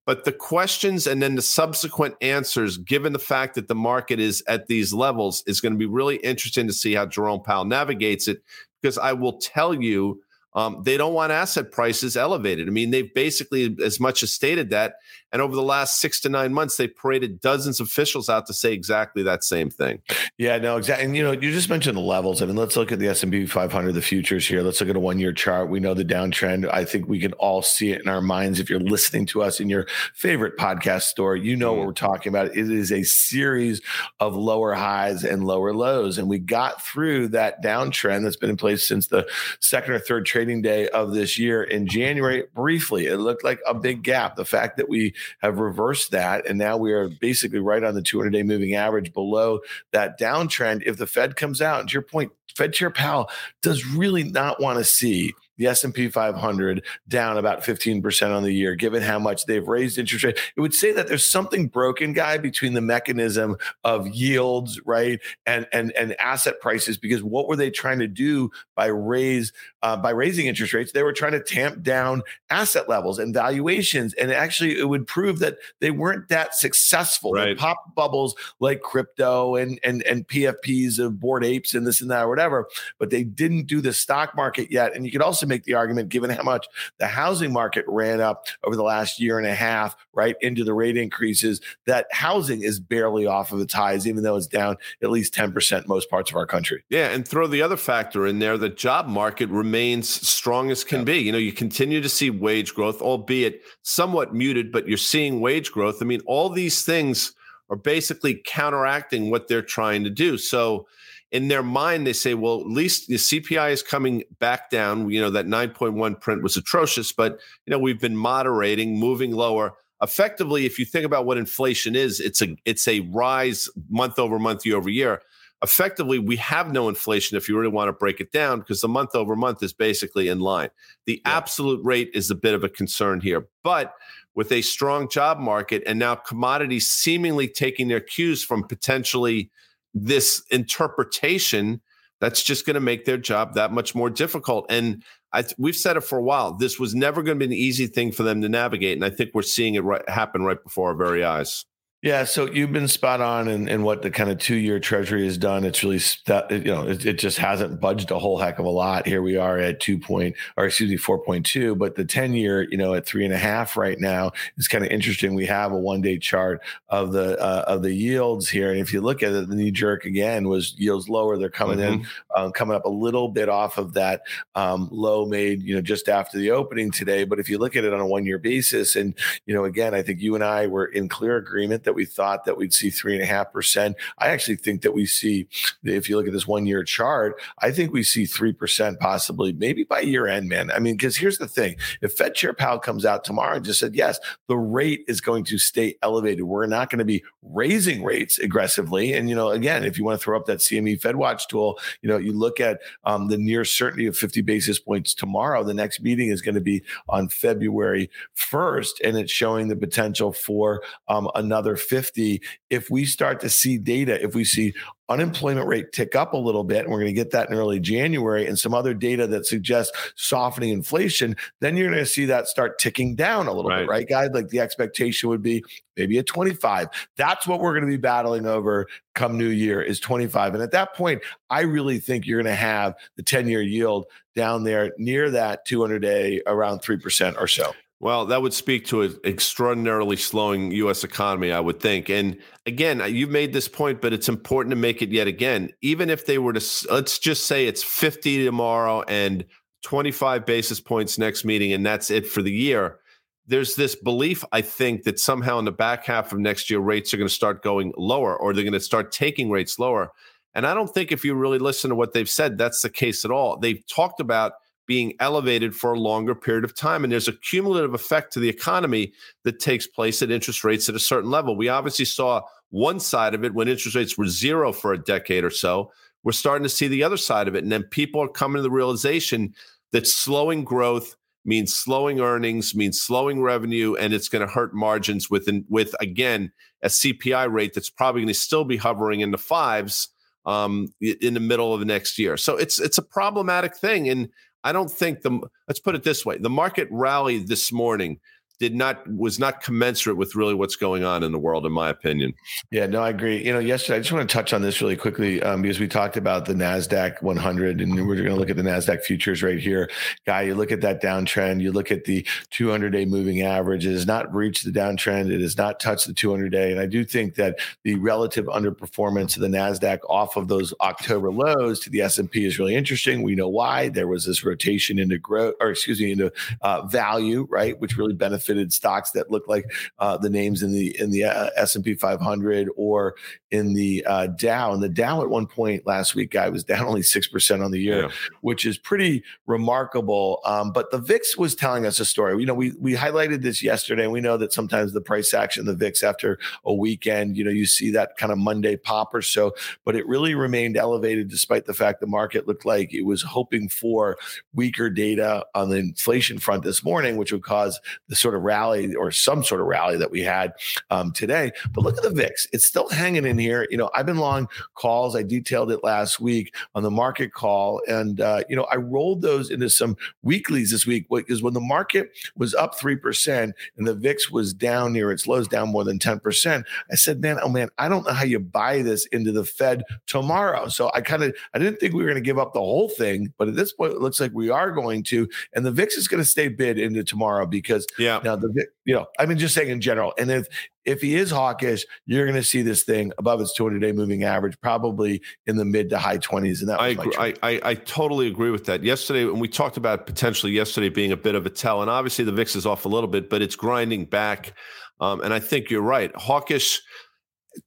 But 0.06 0.24
the 0.24 0.32
questions 0.32 1.06
and 1.06 1.22
then 1.22 1.34
the 1.34 1.42
subsequent 1.42 2.14
answers, 2.20 2.76
given 2.76 3.12
the 3.12 3.18
fact 3.18 3.54
that 3.54 3.68
the 3.68 3.74
market 3.74 4.20
is 4.20 4.42
at 4.46 4.66
these 4.66 4.92
levels, 4.92 5.42
is 5.46 5.60
going 5.60 5.72
to 5.72 5.78
be 5.78 5.86
really 5.86 6.16
interesting 6.16 6.66
to 6.66 6.74
see 6.74 6.94
how 6.94 7.06
Jerome 7.06 7.42
Powell 7.42 7.64
navigates 7.64 8.28
it. 8.28 8.42
Because 8.80 8.98
I 8.98 9.14
will 9.14 9.38
tell 9.38 9.74
you, 9.74 10.20
um, 10.54 10.82
they 10.84 10.96
don't 10.96 11.14
want 11.14 11.32
asset 11.32 11.72
prices 11.72 12.16
elevated. 12.16 12.68
I 12.68 12.70
mean, 12.70 12.90
they've 12.90 13.12
basically 13.12 13.76
as 13.82 13.98
much 13.98 14.22
as 14.22 14.32
stated 14.32 14.70
that. 14.70 14.96
And 15.34 15.42
over 15.42 15.56
the 15.56 15.62
last 15.62 16.00
six 16.00 16.20
to 16.20 16.28
nine 16.28 16.54
months, 16.54 16.76
they 16.76 16.86
paraded 16.86 17.40
dozens 17.40 17.80
of 17.80 17.88
officials 17.88 18.28
out 18.28 18.46
to 18.46 18.54
say 18.54 18.72
exactly 18.72 19.24
that 19.24 19.42
same 19.42 19.68
thing. 19.68 20.00
Yeah, 20.38 20.58
no, 20.58 20.76
exactly. 20.76 21.06
And 21.06 21.16
you 21.16 21.24
know, 21.24 21.32
you 21.32 21.50
just 21.50 21.68
mentioned 21.68 21.96
the 21.96 22.02
levels. 22.02 22.40
I 22.40 22.46
mean, 22.46 22.54
let's 22.54 22.76
look 22.76 22.92
at 22.92 23.00
the 23.00 23.08
S 23.08 23.24
and 23.24 23.32
P 23.32 23.44
500, 23.44 23.92
the 23.92 24.00
futures 24.00 24.46
here. 24.46 24.62
Let's 24.62 24.80
look 24.80 24.90
at 24.90 24.94
a 24.94 25.00
one 25.00 25.18
year 25.18 25.32
chart. 25.32 25.68
We 25.68 25.80
know 25.80 25.92
the 25.92 26.04
downtrend. 26.04 26.70
I 26.72 26.84
think 26.84 27.08
we 27.08 27.18
can 27.18 27.32
all 27.32 27.62
see 27.62 27.90
it 27.90 28.00
in 28.00 28.08
our 28.08 28.20
minds. 28.20 28.60
If 28.60 28.70
you're 28.70 28.78
listening 28.78 29.26
to 29.26 29.42
us 29.42 29.58
in 29.58 29.68
your 29.68 29.88
favorite 30.14 30.56
podcast 30.56 31.02
store, 31.02 31.34
you 31.34 31.56
know 31.56 31.72
what 31.72 31.82
mm. 31.82 31.86
we're 31.86 31.92
talking 31.94 32.30
about. 32.30 32.56
It 32.56 32.70
is 32.70 32.92
a 32.92 33.02
series 33.02 33.82
of 34.20 34.36
lower 34.36 34.74
highs 34.74 35.24
and 35.24 35.44
lower 35.44 35.74
lows, 35.74 36.16
and 36.16 36.28
we 36.28 36.38
got 36.38 36.80
through 36.80 37.28
that 37.28 37.60
downtrend 37.60 38.22
that's 38.22 38.36
been 38.36 38.50
in 38.50 38.56
place 38.56 38.86
since 38.86 39.08
the 39.08 39.28
second 39.58 39.94
or 39.94 39.98
third 39.98 40.26
trading 40.26 40.62
day 40.62 40.88
of 40.90 41.12
this 41.12 41.40
year 41.40 41.64
in 41.64 41.88
January. 41.88 42.44
Briefly, 42.54 43.06
it 43.06 43.16
looked 43.16 43.42
like 43.42 43.58
a 43.66 43.74
big 43.74 44.04
gap. 44.04 44.36
The 44.36 44.44
fact 44.44 44.76
that 44.76 44.88
we 44.88 45.12
have 45.40 45.58
reversed 45.58 46.10
that. 46.12 46.46
And 46.46 46.58
now 46.58 46.76
we 46.76 46.92
are 46.92 47.08
basically 47.08 47.60
right 47.60 47.82
on 47.82 47.94
the 47.94 48.02
200 48.02 48.30
day 48.30 48.42
moving 48.42 48.74
average 48.74 49.12
below 49.12 49.60
that 49.92 50.18
downtrend. 50.18 50.82
If 50.86 50.96
the 50.96 51.06
Fed 51.06 51.36
comes 51.36 51.60
out, 51.60 51.80
and 51.80 51.88
to 51.88 51.92
your 51.94 52.02
point, 52.02 52.32
Fed 52.54 52.72
Chair 52.72 52.90
Powell 52.90 53.30
does 53.62 53.84
really 53.84 54.24
not 54.24 54.60
want 54.60 54.78
to 54.78 54.84
see 54.84 55.34
the 55.56 55.66
S&P 55.66 56.08
500 56.08 56.84
down 57.08 57.38
about 57.38 57.62
15% 57.62 58.34
on 58.34 58.42
the 58.42 58.52
year 58.52 58.74
given 58.74 59.02
how 59.02 59.18
much 59.18 59.46
they've 59.46 59.66
raised 59.66 59.98
interest 59.98 60.24
rate. 60.24 60.38
It 60.56 60.60
would 60.60 60.74
say 60.74 60.92
that 60.92 61.08
there's 61.08 61.26
something 61.26 61.68
broken 61.68 62.12
guy 62.12 62.38
between 62.38 62.74
the 62.74 62.80
mechanism 62.80 63.56
of 63.84 64.08
yields 64.08 64.80
right 64.84 65.20
and 65.46 65.66
and 65.72 65.92
and 65.92 66.18
asset 66.20 66.60
prices 66.60 66.96
because 66.96 67.22
what 67.22 67.48
were 67.48 67.56
they 67.56 67.70
trying 67.70 67.98
to 67.98 68.08
do 68.08 68.50
by 68.74 68.86
raise 68.86 69.52
uh, 69.82 69.96
by 69.96 70.10
raising 70.10 70.46
interest 70.46 70.72
rates? 70.72 70.92
They 70.92 71.02
were 71.02 71.12
trying 71.12 71.32
to 71.32 71.40
tamp 71.40 71.82
down 71.82 72.22
asset 72.50 72.88
levels 72.88 73.18
and 73.18 73.34
valuations 73.34 74.14
and 74.14 74.32
actually 74.32 74.78
it 74.78 74.88
would 74.88 75.06
prove 75.06 75.38
that 75.38 75.58
they 75.80 75.90
weren't 75.90 76.28
that 76.28 76.54
successful. 76.54 77.32
Right. 77.32 77.56
pop 77.56 77.94
bubbles 77.94 78.34
like 78.60 78.80
crypto 78.80 79.56
and 79.56 79.78
and 79.84 80.02
and 80.02 80.26
PFPs 80.26 80.98
of 80.98 81.20
bored 81.20 81.44
apes 81.44 81.74
and 81.74 81.86
this 81.86 82.00
and 82.00 82.10
that 82.10 82.24
or 82.24 82.28
whatever 82.28 82.68
but 82.98 83.10
they 83.10 83.24
didn't 83.24 83.66
do 83.66 83.80
the 83.80 83.92
stock 83.92 84.36
market 84.36 84.70
yet. 84.70 84.94
And 84.94 85.04
you 85.04 85.12
could 85.12 85.22
also 85.22 85.43
also 85.44 85.48
make 85.48 85.64
the 85.64 85.74
argument, 85.74 86.08
given 86.08 86.30
how 86.30 86.42
much 86.42 86.66
the 86.98 87.06
housing 87.06 87.52
market 87.52 87.84
ran 87.86 88.20
up 88.20 88.46
over 88.64 88.76
the 88.76 88.82
last 88.82 89.20
year 89.20 89.38
and 89.38 89.46
a 89.46 89.54
half, 89.54 89.96
right 90.12 90.36
into 90.40 90.64
the 90.64 90.74
rate 90.74 90.96
increases, 90.96 91.60
that 91.86 92.06
housing 92.10 92.62
is 92.62 92.80
barely 92.80 93.26
off 93.26 93.52
of 93.52 93.60
its 93.60 93.74
highs, 93.74 94.06
even 94.06 94.22
though 94.22 94.36
it's 94.36 94.46
down 94.46 94.76
at 95.02 95.10
least 95.10 95.34
10% 95.34 95.82
in 95.82 95.84
most 95.86 96.10
parts 96.10 96.30
of 96.30 96.36
our 96.36 96.46
country. 96.46 96.82
Yeah. 96.88 97.08
And 97.08 97.26
throw 97.26 97.46
the 97.46 97.62
other 97.62 97.76
factor 97.76 98.26
in 98.26 98.38
there 98.38 98.58
the 98.58 98.68
job 98.68 99.06
market 99.06 99.48
remains 99.50 100.08
strong 100.08 100.70
as 100.70 100.84
can 100.84 101.00
yeah. 101.00 101.04
be. 101.04 101.18
You 101.18 101.32
know, 101.32 101.38
you 101.38 101.52
continue 101.52 102.00
to 102.00 102.08
see 102.08 102.30
wage 102.30 102.74
growth, 102.74 103.02
albeit 103.02 103.62
somewhat 103.82 104.34
muted, 104.34 104.72
but 104.72 104.88
you're 104.88 104.96
seeing 104.96 105.40
wage 105.40 105.72
growth. 105.72 105.98
I 106.00 106.04
mean, 106.04 106.20
all 106.26 106.48
these 106.48 106.84
things 106.84 107.32
are 107.70 107.76
basically 107.76 108.40
counteracting 108.44 109.30
what 109.30 109.48
they're 109.48 109.62
trying 109.62 110.04
to 110.04 110.10
do. 110.10 110.38
So, 110.38 110.86
in 111.34 111.48
their 111.48 111.64
mind, 111.64 112.06
they 112.06 112.12
say, 112.12 112.34
well, 112.34 112.60
at 112.60 112.68
least 112.68 113.08
the 113.08 113.16
CPI 113.16 113.72
is 113.72 113.82
coming 113.82 114.22
back 114.38 114.70
down. 114.70 115.10
You 115.10 115.20
know, 115.20 115.30
that 115.30 115.46
9.1 115.46 116.20
print 116.20 116.44
was 116.44 116.56
atrocious, 116.56 117.10
but, 117.10 117.40
you 117.66 117.72
know, 117.72 117.78
we've 117.78 118.00
been 118.00 118.16
moderating, 118.16 119.00
moving 119.00 119.32
lower. 119.32 119.74
Effectively, 120.00 120.64
if 120.64 120.78
you 120.78 120.84
think 120.84 121.04
about 121.04 121.26
what 121.26 121.36
inflation 121.36 121.96
is, 121.96 122.20
it's 122.20 122.40
a 122.40 122.54
it's 122.64 122.86
a 122.86 123.00
rise 123.00 123.68
month 123.90 124.20
over 124.20 124.38
month, 124.38 124.64
year 124.64 124.76
over 124.76 124.88
year. 124.88 125.22
Effectively, 125.60 126.20
we 126.20 126.36
have 126.36 126.72
no 126.72 126.88
inflation 126.88 127.36
if 127.36 127.48
you 127.48 127.58
really 127.58 127.72
want 127.72 127.88
to 127.88 127.92
break 127.92 128.20
it 128.20 128.30
down, 128.30 128.60
because 128.60 128.80
the 128.80 128.88
month 128.88 129.16
over 129.16 129.34
month 129.34 129.60
is 129.60 129.72
basically 129.72 130.28
in 130.28 130.38
line. 130.38 130.68
The 131.06 131.20
yeah. 131.24 131.36
absolute 131.36 131.84
rate 131.84 132.10
is 132.14 132.30
a 132.30 132.36
bit 132.36 132.54
of 132.54 132.62
a 132.62 132.68
concern 132.68 133.20
here. 133.20 133.48
But 133.64 133.94
with 134.36 134.52
a 134.52 134.62
strong 134.62 135.08
job 135.08 135.40
market 135.40 135.82
and 135.84 135.98
now 135.98 136.14
commodities 136.14 136.86
seemingly 136.86 137.48
taking 137.48 137.88
their 137.88 138.00
cues 138.00 138.44
from 138.44 138.62
potentially 138.62 139.50
this 139.94 140.42
interpretation 140.50 141.80
that's 142.20 142.42
just 142.42 142.66
going 142.66 142.74
to 142.74 142.80
make 142.80 143.04
their 143.04 143.18
job 143.18 143.54
that 143.54 143.72
much 143.72 143.94
more 143.94 144.10
difficult. 144.10 144.66
And 144.70 145.02
I, 145.32 145.44
we've 145.58 145.76
said 145.76 145.96
it 145.96 146.02
for 146.02 146.18
a 146.18 146.22
while. 146.22 146.54
This 146.54 146.78
was 146.78 146.94
never 146.94 147.22
going 147.22 147.38
to 147.38 147.46
be 147.46 147.52
an 147.52 147.58
easy 147.58 147.86
thing 147.86 148.12
for 148.12 148.22
them 148.22 148.40
to 148.42 148.48
navigate, 148.48 148.96
and 148.96 149.04
I 149.04 149.10
think 149.10 149.30
we're 149.34 149.42
seeing 149.42 149.74
it 149.74 149.84
right, 149.84 150.08
happen 150.08 150.42
right 150.42 150.62
before 150.62 150.90
our 150.90 150.94
very 150.94 151.24
eyes. 151.24 151.64
Yeah, 152.04 152.24
so 152.24 152.50
you've 152.50 152.70
been 152.70 152.86
spot 152.86 153.22
on 153.22 153.48
in, 153.48 153.66
in 153.66 153.82
what 153.82 154.02
the 154.02 154.10
kind 154.10 154.28
of 154.28 154.36
two 154.36 154.56
year 154.56 154.78
treasury 154.78 155.24
has 155.24 155.38
done. 155.38 155.64
It's 155.64 155.82
really, 155.82 156.00
that 156.26 156.50
you 156.50 156.70
know, 156.70 156.86
it, 156.86 157.06
it, 157.06 157.18
just 157.18 157.38
hasn't 157.38 157.80
budged 157.80 158.10
a 158.10 158.18
whole 158.18 158.36
heck 158.36 158.58
of 158.58 158.66
a 158.66 158.70
lot. 158.70 159.06
Here 159.06 159.22
we 159.22 159.38
are 159.38 159.56
at 159.56 159.80
two 159.80 159.98
point, 159.98 160.36
or 160.58 160.66
excuse 160.66 160.90
me, 160.90 160.98
4.2, 160.98 161.78
but 161.78 161.94
the 161.94 162.04
10 162.04 162.34
year, 162.34 162.68
you 162.70 162.76
know, 162.76 162.92
at 162.92 163.06
three 163.06 163.24
and 163.24 163.32
a 163.32 163.38
half 163.38 163.78
right 163.78 163.98
now 163.98 164.32
is 164.58 164.68
kind 164.68 164.84
of 164.84 164.90
interesting. 164.90 165.34
We 165.34 165.46
have 165.46 165.72
a 165.72 165.78
one 165.78 166.02
day 166.02 166.18
chart 166.18 166.60
of 166.90 167.12
the, 167.12 167.40
uh, 167.40 167.64
of 167.68 167.80
the 167.80 167.94
yields 167.94 168.50
here. 168.50 168.70
And 168.70 168.80
if 168.80 168.92
you 168.92 169.00
look 169.00 169.22
at 169.22 169.32
it, 169.32 169.48
the 169.48 169.56
knee 169.56 169.70
jerk 169.70 170.04
again 170.04 170.46
was 170.46 170.74
yields 170.76 171.08
lower. 171.08 171.38
They're 171.38 171.48
coming 171.48 171.78
mm-hmm. 171.78 172.02
in, 172.02 172.06
um, 172.36 172.52
coming 172.52 172.76
up 172.76 172.84
a 172.84 172.90
little 172.90 173.30
bit 173.30 173.48
off 173.48 173.78
of 173.78 173.94
that 173.94 174.24
um, 174.54 174.90
low 174.92 175.24
made, 175.24 175.62
you 175.62 175.74
know, 175.74 175.80
just 175.80 176.10
after 176.10 176.36
the 176.36 176.50
opening 176.50 176.90
today. 176.90 177.24
But 177.24 177.40
if 177.40 177.48
you 177.48 177.56
look 177.56 177.76
at 177.76 177.84
it 177.84 177.94
on 177.94 178.00
a 178.00 178.06
one 178.06 178.26
year 178.26 178.38
basis, 178.38 178.94
and, 178.94 179.14
you 179.46 179.54
know, 179.54 179.64
again, 179.64 179.94
I 179.94 180.02
think 180.02 180.20
you 180.20 180.34
and 180.34 180.44
I 180.44 180.66
were 180.66 180.84
in 180.84 181.08
clear 181.08 181.38
agreement 181.38 181.84
that 181.84 181.93
that 181.94 181.98
we 181.98 182.04
thought 182.04 182.44
that 182.44 182.56
we'd 182.56 182.74
see 182.74 182.90
three 182.90 183.14
and 183.14 183.22
a 183.22 183.26
half 183.26 183.52
percent. 183.52 183.96
I 184.18 184.28
actually 184.28 184.56
think 184.56 184.82
that 184.82 184.92
we 184.92 185.06
see, 185.06 185.46
if 185.84 186.08
you 186.08 186.16
look 186.16 186.26
at 186.26 186.32
this 186.32 186.46
one 186.46 186.66
year 186.66 186.82
chart, 186.82 187.40
I 187.60 187.70
think 187.70 187.92
we 187.92 188.02
see 188.02 188.26
three 188.26 188.52
percent 188.52 188.98
possibly, 188.98 189.52
maybe 189.52 189.84
by 189.84 190.00
year 190.00 190.26
end, 190.26 190.48
man. 190.48 190.70
I 190.72 190.80
mean, 190.80 190.96
because 190.96 191.16
here's 191.16 191.38
the 191.38 191.46
thing: 191.46 191.76
if 192.02 192.14
Fed 192.14 192.34
Chair 192.34 192.52
Powell 192.52 192.80
comes 192.80 193.04
out 193.04 193.24
tomorrow 193.24 193.56
and 193.56 193.64
just 193.64 193.78
said, 193.80 193.94
yes, 193.94 194.18
the 194.48 194.56
rate 194.56 195.04
is 195.06 195.20
going 195.20 195.44
to 195.44 195.58
stay 195.58 195.96
elevated, 196.02 196.44
we're 196.44 196.66
not 196.66 196.90
going 196.90 196.98
to 196.98 197.04
be 197.04 197.22
raising 197.42 198.02
rates 198.02 198.38
aggressively. 198.38 199.12
And 199.12 199.28
you 199.28 199.34
know, 199.34 199.50
again, 199.50 199.84
if 199.84 199.96
you 199.96 200.04
want 200.04 200.18
to 200.18 200.24
throw 200.24 200.36
up 200.36 200.46
that 200.46 200.58
CME 200.58 201.00
Fed 201.00 201.16
Watch 201.16 201.46
tool, 201.46 201.78
you 202.02 202.08
know, 202.08 202.18
you 202.18 202.32
look 202.32 202.58
at 202.60 202.80
um, 203.04 203.28
the 203.28 203.38
near 203.38 203.64
certainty 203.64 204.06
of 204.06 204.16
50 204.16 204.42
basis 204.42 204.78
points 204.78 205.14
tomorrow. 205.14 205.62
The 205.62 205.74
next 205.74 206.00
meeting 206.00 206.28
is 206.28 206.42
going 206.42 206.56
to 206.56 206.60
be 206.60 206.82
on 207.08 207.28
February 207.28 208.10
1st, 208.36 208.92
and 209.04 209.16
it's 209.16 209.32
showing 209.32 209.68
the 209.68 209.76
potential 209.76 210.32
for 210.32 210.82
um, 211.08 211.30
another 211.34 211.76
50 211.84 212.42
if 212.70 212.90
we 212.90 213.04
start 213.04 213.40
to 213.40 213.48
see 213.48 213.78
data 213.78 214.22
if 214.22 214.34
we 214.34 214.44
see 214.44 214.74
unemployment 215.08 215.66
rate 215.66 215.92
tick 215.92 216.16
up 216.16 216.32
a 216.32 216.36
little 216.36 216.64
bit 216.64 216.80
and 216.80 216.90
we're 216.90 216.98
going 216.98 217.06
to 217.06 217.12
get 217.12 217.30
that 217.30 217.48
in 217.50 217.54
early 217.54 217.78
January 217.78 218.46
and 218.46 218.58
some 218.58 218.72
other 218.72 218.94
data 218.94 219.26
that 219.26 219.46
suggests 219.46 219.96
softening 220.16 220.70
inflation 220.70 221.36
then 221.60 221.76
you're 221.76 221.90
going 221.90 221.98
to 221.98 222.06
see 222.06 222.24
that 222.24 222.48
start 222.48 222.78
ticking 222.78 223.14
down 223.14 223.46
a 223.46 223.52
little 223.52 223.70
right. 223.70 223.80
bit 223.80 223.88
right. 223.88 224.08
guys? 224.08 224.30
Like 224.32 224.48
the 224.48 224.60
expectation 224.60 225.28
would 225.28 225.42
be 225.42 225.62
maybe 225.96 226.18
a 226.18 226.22
25 226.22 226.88
that's 227.16 227.46
what 227.46 227.60
we're 227.60 227.72
going 227.72 227.84
to 227.84 227.90
be 227.90 227.96
battling 227.96 228.46
over 228.46 228.86
come 229.14 229.36
new 229.36 229.48
year 229.48 229.82
is 229.82 230.00
25 230.00 230.54
and 230.54 230.62
at 230.62 230.72
that 230.72 230.94
point 230.94 231.22
I 231.50 231.62
really 231.62 231.98
think 231.98 232.26
you're 232.26 232.42
going 232.42 232.52
to 232.52 232.56
have 232.56 232.94
the 233.16 233.22
10 233.22 233.46
year 233.48 233.62
yield 233.62 234.06
down 234.34 234.64
there 234.64 234.92
near 234.98 235.30
that 235.30 235.64
200 235.64 236.00
day 236.00 236.42
around 236.46 236.80
3% 236.80 237.36
or 237.38 237.46
so 237.46 237.72
well, 238.04 238.26
that 238.26 238.42
would 238.42 238.52
speak 238.52 238.84
to 238.84 239.00
an 239.00 239.18
extraordinarily 239.24 240.16
slowing 240.16 240.70
U.S. 240.72 241.04
economy, 241.04 241.50
I 241.50 241.58
would 241.58 241.80
think. 241.80 242.10
And 242.10 242.36
again, 242.66 243.00
uh, 243.00 243.06
you've 243.06 243.30
made 243.30 243.54
this 243.54 243.66
point, 243.66 244.02
but 244.02 244.12
it's 244.12 244.28
important 244.28 244.72
to 244.72 244.76
make 244.76 245.00
it 245.00 245.10
yet 245.10 245.26
again. 245.26 245.70
Even 245.80 246.10
if 246.10 246.26
they 246.26 246.36
were 246.36 246.52
to, 246.52 246.62
let's 246.92 247.18
just 247.18 247.46
say 247.46 247.66
it's 247.66 247.82
50 247.82 248.44
tomorrow 248.44 249.04
and 249.08 249.46
25 249.84 250.44
basis 250.44 250.80
points 250.80 251.16
next 251.16 251.46
meeting, 251.46 251.72
and 251.72 251.86
that's 251.86 252.10
it 252.10 252.26
for 252.26 252.42
the 252.42 252.52
year. 252.52 252.98
There's 253.46 253.74
this 253.74 253.94
belief, 253.94 254.44
I 254.52 254.60
think, 254.60 255.04
that 255.04 255.18
somehow 255.18 255.58
in 255.58 255.64
the 255.64 255.72
back 255.72 256.04
half 256.04 256.30
of 256.30 256.38
next 256.38 256.68
year, 256.68 256.80
rates 256.80 257.14
are 257.14 257.16
going 257.16 257.28
to 257.28 257.34
start 257.34 257.62
going 257.62 257.94
lower 257.96 258.36
or 258.36 258.52
they're 258.52 258.64
going 258.64 258.74
to 258.74 258.80
start 258.80 259.12
taking 259.12 259.48
rates 259.48 259.78
lower. 259.78 260.10
And 260.54 260.66
I 260.66 260.74
don't 260.74 260.92
think 260.92 261.10
if 261.10 261.24
you 261.24 261.34
really 261.34 261.58
listen 261.58 261.88
to 261.88 261.96
what 261.96 262.12
they've 262.12 262.28
said, 262.28 262.58
that's 262.58 262.82
the 262.82 262.90
case 262.90 263.24
at 263.24 263.30
all. 263.30 263.56
They've 263.56 263.82
talked 263.86 264.20
about 264.20 264.52
being 264.86 265.14
elevated 265.20 265.74
for 265.74 265.92
a 265.92 265.98
longer 265.98 266.34
period 266.34 266.64
of 266.64 266.74
time. 266.74 267.04
And 267.04 267.12
there's 267.12 267.28
a 267.28 267.32
cumulative 267.32 267.94
effect 267.94 268.32
to 268.32 268.40
the 268.40 268.48
economy 268.48 269.12
that 269.44 269.58
takes 269.58 269.86
place 269.86 270.22
at 270.22 270.30
interest 270.30 270.64
rates 270.64 270.88
at 270.88 270.94
a 270.94 271.00
certain 271.00 271.30
level. 271.30 271.56
We 271.56 271.68
obviously 271.68 272.04
saw 272.04 272.42
one 272.70 273.00
side 273.00 273.34
of 273.34 273.44
it 273.44 273.54
when 273.54 273.68
interest 273.68 273.96
rates 273.96 274.18
were 274.18 274.26
zero 274.26 274.72
for 274.72 274.92
a 274.92 275.02
decade 275.02 275.44
or 275.44 275.50
so. 275.50 275.92
We're 276.22 276.32
starting 276.32 276.64
to 276.64 276.68
see 276.68 276.88
the 276.88 277.02
other 277.02 277.16
side 277.16 277.48
of 277.48 277.54
it. 277.54 277.62
And 277.62 277.72
then 277.72 277.84
people 277.84 278.22
are 278.22 278.28
coming 278.28 278.56
to 278.56 278.62
the 278.62 278.70
realization 278.70 279.54
that 279.92 280.06
slowing 280.06 280.64
growth 280.64 281.16
means 281.44 281.74
slowing 281.74 282.20
earnings, 282.20 282.74
means 282.74 283.00
slowing 283.00 283.42
revenue, 283.42 283.94
and 283.96 284.14
it's 284.14 284.28
going 284.28 284.46
to 284.46 284.52
hurt 284.52 284.74
margins 284.74 285.28
with, 285.28 285.48
with 285.68 285.94
again, 286.00 286.50
a 286.82 286.88
CPI 286.88 287.52
rate 287.52 287.74
that's 287.74 287.90
probably 287.90 288.22
going 288.22 288.28
to 288.28 288.34
still 288.34 288.64
be 288.64 288.78
hovering 288.78 289.20
in 289.20 289.30
the 289.30 289.38
fives 289.38 290.08
um, 290.46 290.92
in 291.00 291.34
the 291.34 291.40
middle 291.40 291.72
of 291.72 291.80
the 291.80 291.86
next 291.86 292.18
year. 292.18 292.36
So 292.36 292.56
it's 292.56 292.78
it's 292.78 292.98
a 292.98 293.02
problematic 293.02 293.76
thing. 293.76 294.08
And 294.08 294.28
I 294.64 294.72
don't 294.72 294.90
think 294.90 295.20
the 295.20 295.40
let's 295.68 295.80
put 295.80 295.94
it 295.94 296.02
this 296.02 296.24
way: 296.24 296.38
the 296.38 296.50
market 296.50 296.88
rallied 296.90 297.48
this 297.48 297.70
morning 297.70 298.18
did 298.58 298.74
not 298.74 299.06
was 299.12 299.38
not 299.38 299.62
commensurate 299.62 300.16
with 300.16 300.34
really 300.34 300.54
what's 300.54 300.76
going 300.76 301.04
on 301.04 301.22
in 301.22 301.32
the 301.32 301.38
world, 301.38 301.66
in 301.66 301.72
my 301.72 301.88
opinion. 301.88 302.34
Yeah, 302.70 302.86
no, 302.86 303.02
I 303.02 303.10
agree. 303.10 303.44
You 303.44 303.52
know, 303.52 303.58
yesterday 303.58 303.96
I 303.96 304.00
just 304.00 304.12
want 304.12 304.28
to 304.28 304.32
touch 304.32 304.52
on 304.52 304.62
this 304.62 304.80
really 304.80 304.96
quickly 304.96 305.42
um, 305.42 305.62
because 305.62 305.80
we 305.80 305.88
talked 305.88 306.16
about 306.16 306.46
the 306.46 306.54
Nasdaq 306.54 307.20
100, 307.20 307.80
and 307.80 308.06
we're 308.06 308.14
going 308.14 308.28
to 308.28 308.36
look 308.36 308.50
at 308.50 308.56
the 308.56 308.62
Nasdaq 308.62 309.02
futures 309.02 309.42
right 309.42 309.58
here. 309.58 309.90
Guy, 310.24 310.42
you 310.42 310.54
look 310.54 310.70
at 310.70 310.82
that 310.82 311.02
downtrend, 311.02 311.62
you 311.62 311.72
look 311.72 311.90
at 311.90 312.04
the 312.04 312.22
200-day 312.52 313.06
moving 313.06 313.42
average. 313.42 313.86
It 313.86 313.92
has 313.92 314.06
not 314.06 314.32
reached 314.32 314.64
the 314.64 314.70
downtrend. 314.70 315.32
It 315.32 315.40
has 315.40 315.56
not 315.56 315.80
touched 315.80 316.06
the 316.06 316.14
200-day, 316.14 316.70
and 316.70 316.80
I 316.80 316.86
do 316.86 317.04
think 317.04 317.34
that 317.34 317.58
the 317.82 317.96
relative 317.96 318.46
underperformance 318.46 319.34
of 319.34 319.42
the 319.42 319.48
Nasdaq 319.48 319.98
off 320.08 320.36
of 320.36 320.46
those 320.46 320.72
October 320.80 321.30
lows 321.30 321.80
to 321.80 321.90
the 321.90 322.02
S&P 322.02 322.44
is 322.44 322.58
really 322.58 322.76
interesting. 322.76 323.22
We 323.22 323.34
know 323.34 323.48
why 323.48 323.88
there 323.88 324.06
was 324.06 324.26
this 324.26 324.44
rotation 324.44 325.00
into 325.00 325.18
growth, 325.18 325.54
or 325.60 325.70
excuse 325.70 326.00
me, 326.00 326.12
into 326.12 326.32
uh, 326.62 326.86
value, 326.86 327.48
right, 327.50 327.78
which 327.80 327.96
really 327.96 328.14
benefited 328.14 328.43
benefited 328.44 328.72
stocks 328.72 329.10
that 329.12 329.30
look 329.30 329.48
like 329.48 329.70
uh, 329.98 330.16
the 330.16 330.30
names 330.30 330.62
in 330.62 330.72
the 330.72 330.98
in 331.00 331.10
the 331.10 331.24
uh, 331.24 331.50
S 331.56 331.74
and 331.74 331.84
P 331.84 331.94
500 331.94 332.68
or 332.76 333.14
in 333.50 333.74
the 333.74 334.04
uh, 334.06 334.26
Dow. 334.26 334.72
And 334.72 334.82
the 334.82 334.88
Dow 334.88 335.22
at 335.22 335.30
one 335.30 335.46
point 335.46 335.86
last 335.86 336.14
week, 336.14 336.30
guy 336.30 336.48
was 336.48 336.64
down 336.64 336.86
only 336.86 337.02
six 337.02 337.26
percent 337.26 337.62
on 337.62 337.70
the 337.70 337.80
year, 337.80 338.02
yeah. 338.02 338.10
which 338.40 338.66
is 338.66 338.78
pretty 338.78 339.22
remarkable. 339.46 340.40
Um, 340.44 340.72
but 340.72 340.90
the 340.90 340.98
VIX 340.98 341.36
was 341.38 341.54
telling 341.54 341.86
us 341.86 342.00
a 342.00 342.04
story. 342.04 342.38
You 342.38 342.46
know, 342.46 342.54
we 342.54 342.72
we 342.78 342.94
highlighted 342.94 343.42
this 343.42 343.62
yesterday, 343.62 344.04
and 344.04 344.12
we 344.12 344.20
know 344.20 344.36
that 344.36 344.52
sometimes 344.52 344.92
the 344.92 345.00
price 345.00 345.32
action, 345.34 345.66
the 345.66 345.74
VIX 345.74 346.02
after 346.02 346.38
a 346.64 346.74
weekend, 346.74 347.36
you 347.36 347.44
know, 347.44 347.50
you 347.50 347.66
see 347.66 347.90
that 347.90 348.16
kind 348.16 348.32
of 348.32 348.38
Monday 348.38 348.76
pop 348.76 349.14
or 349.14 349.22
so, 349.22 349.54
but 349.84 349.96
it 349.96 350.06
really 350.06 350.34
remained 350.34 350.76
elevated 350.76 351.28
despite 351.28 351.66
the 351.66 351.74
fact 351.74 352.00
the 352.00 352.06
market 352.06 352.46
looked 352.46 352.66
like 352.66 352.92
it 352.92 353.02
was 353.02 353.22
hoping 353.22 353.68
for 353.68 354.16
weaker 354.54 354.90
data 354.90 355.44
on 355.54 355.70
the 355.70 355.76
inflation 355.76 356.38
front 356.38 356.62
this 356.62 356.84
morning, 356.84 357.16
which 357.16 357.32
would 357.32 357.42
cause 357.42 357.80
the 358.08 358.16
sort 358.16 358.33
of 358.34 358.42
rally 358.42 358.94
or 358.94 359.10
some 359.10 359.42
sort 359.42 359.60
of 359.60 359.66
rally 359.66 359.96
that 359.96 360.10
we 360.10 360.22
had 360.22 360.52
um, 360.90 361.12
today. 361.12 361.52
But 361.72 361.84
look 361.84 361.96
at 361.96 362.02
the 362.02 362.10
VIX; 362.10 362.46
it's 362.52 362.64
still 362.64 362.88
hanging 362.88 363.24
in 363.24 363.38
here. 363.38 363.66
You 363.70 363.76
know, 363.76 363.90
I've 363.94 364.06
been 364.06 364.18
long 364.18 364.48
calls. 364.74 365.16
I 365.16 365.22
detailed 365.22 365.70
it 365.70 365.84
last 365.84 366.20
week 366.20 366.54
on 366.74 366.82
the 366.82 366.90
market 366.90 367.32
call, 367.32 367.80
and 367.88 368.20
uh, 368.20 368.42
you 368.48 368.56
know, 368.56 368.64
I 368.64 368.76
rolled 368.76 369.22
those 369.22 369.50
into 369.50 369.68
some 369.70 369.96
weeklies 370.22 370.70
this 370.70 370.86
week 370.86 371.06
because 371.08 371.42
when 371.42 371.54
the 371.54 371.60
market 371.60 372.10
was 372.36 372.54
up 372.54 372.78
three 372.78 372.96
percent 372.96 373.54
and 373.76 373.86
the 373.86 373.94
VIX 373.94 374.30
was 374.30 374.52
down 374.52 374.92
near 374.92 375.12
its 375.12 375.26
lows, 375.26 375.48
down 375.48 375.70
more 375.70 375.84
than 375.84 375.98
ten 375.98 376.20
percent, 376.20 376.66
I 376.90 376.96
said, 376.96 377.20
"Man, 377.20 377.38
oh 377.42 377.48
man, 377.48 377.68
I 377.78 377.88
don't 377.88 378.06
know 378.06 378.12
how 378.12 378.24
you 378.24 378.38
buy 378.40 378.82
this 378.82 379.06
into 379.06 379.32
the 379.32 379.44
Fed 379.44 379.84
tomorrow." 380.06 380.68
So 380.68 380.90
I 380.94 381.00
kind 381.00 381.22
of 381.22 381.34
I 381.52 381.58
didn't 381.58 381.80
think 381.80 381.94
we 381.94 382.02
were 382.02 382.08
going 382.08 382.22
to 382.22 382.26
give 382.26 382.38
up 382.38 382.52
the 382.52 382.60
whole 382.60 382.88
thing, 382.88 383.32
but 383.38 383.48
at 383.48 383.56
this 383.56 383.72
point, 383.72 383.92
it 383.92 384.00
looks 384.00 384.20
like 384.20 384.32
we 384.32 384.50
are 384.50 384.70
going 384.70 385.02
to, 385.04 385.28
and 385.52 385.64
the 385.64 385.70
VIX 385.70 385.96
is 385.96 386.08
going 386.08 386.22
to 386.22 386.28
stay 386.28 386.48
bid 386.48 386.78
into 386.78 387.04
tomorrow 387.04 387.46
because 387.46 387.86
yeah. 387.98 388.20
Now 388.24 388.36
the 388.36 388.66
you 388.84 388.94
know, 388.94 389.06
I 389.18 389.26
mean, 389.26 389.38
just 389.38 389.54
saying 389.54 389.70
in 389.70 389.80
general. 389.80 390.12
And 390.18 390.30
if 390.30 390.48
if 390.84 391.00
he 391.00 391.16
is 391.16 391.30
hawkish, 391.30 391.86
you're 392.06 392.26
going 392.26 392.36
to 392.36 392.44
see 392.44 392.62
this 392.62 392.82
thing 392.82 393.12
above 393.18 393.40
its 393.40 393.54
200 393.54 393.80
day 393.80 393.92
moving 393.92 394.24
average, 394.24 394.60
probably 394.60 395.22
in 395.46 395.56
the 395.56 395.64
mid 395.64 395.90
to 395.90 395.98
high 395.98 396.18
20s. 396.18 396.60
And 396.60 396.68
that 396.68 396.80
I, 396.80 396.88
agree, 396.88 397.12
I, 397.18 397.34
I, 397.42 397.60
I 397.62 397.74
totally 397.74 398.26
agree 398.26 398.50
with 398.50 398.66
that. 398.66 398.82
Yesterday, 398.82 399.24
when 399.24 399.38
we 399.38 399.48
talked 399.48 399.76
about 399.76 400.06
potentially 400.06 400.52
yesterday 400.52 400.88
being 400.88 401.12
a 401.12 401.16
bit 401.16 401.34
of 401.34 401.46
a 401.46 401.50
tell, 401.50 401.80
and 401.80 401.90
obviously 401.90 402.24
the 402.24 402.32
VIX 402.32 402.56
is 402.56 402.66
off 402.66 402.84
a 402.84 402.88
little 402.88 403.08
bit, 403.08 403.30
but 403.30 403.40
it's 403.42 403.56
grinding 403.56 404.04
back. 404.04 404.54
Um, 405.00 405.20
and 405.22 405.34
I 405.34 405.40
think 405.40 405.70
you're 405.70 405.82
right. 405.82 406.14
Hawkish 406.14 406.80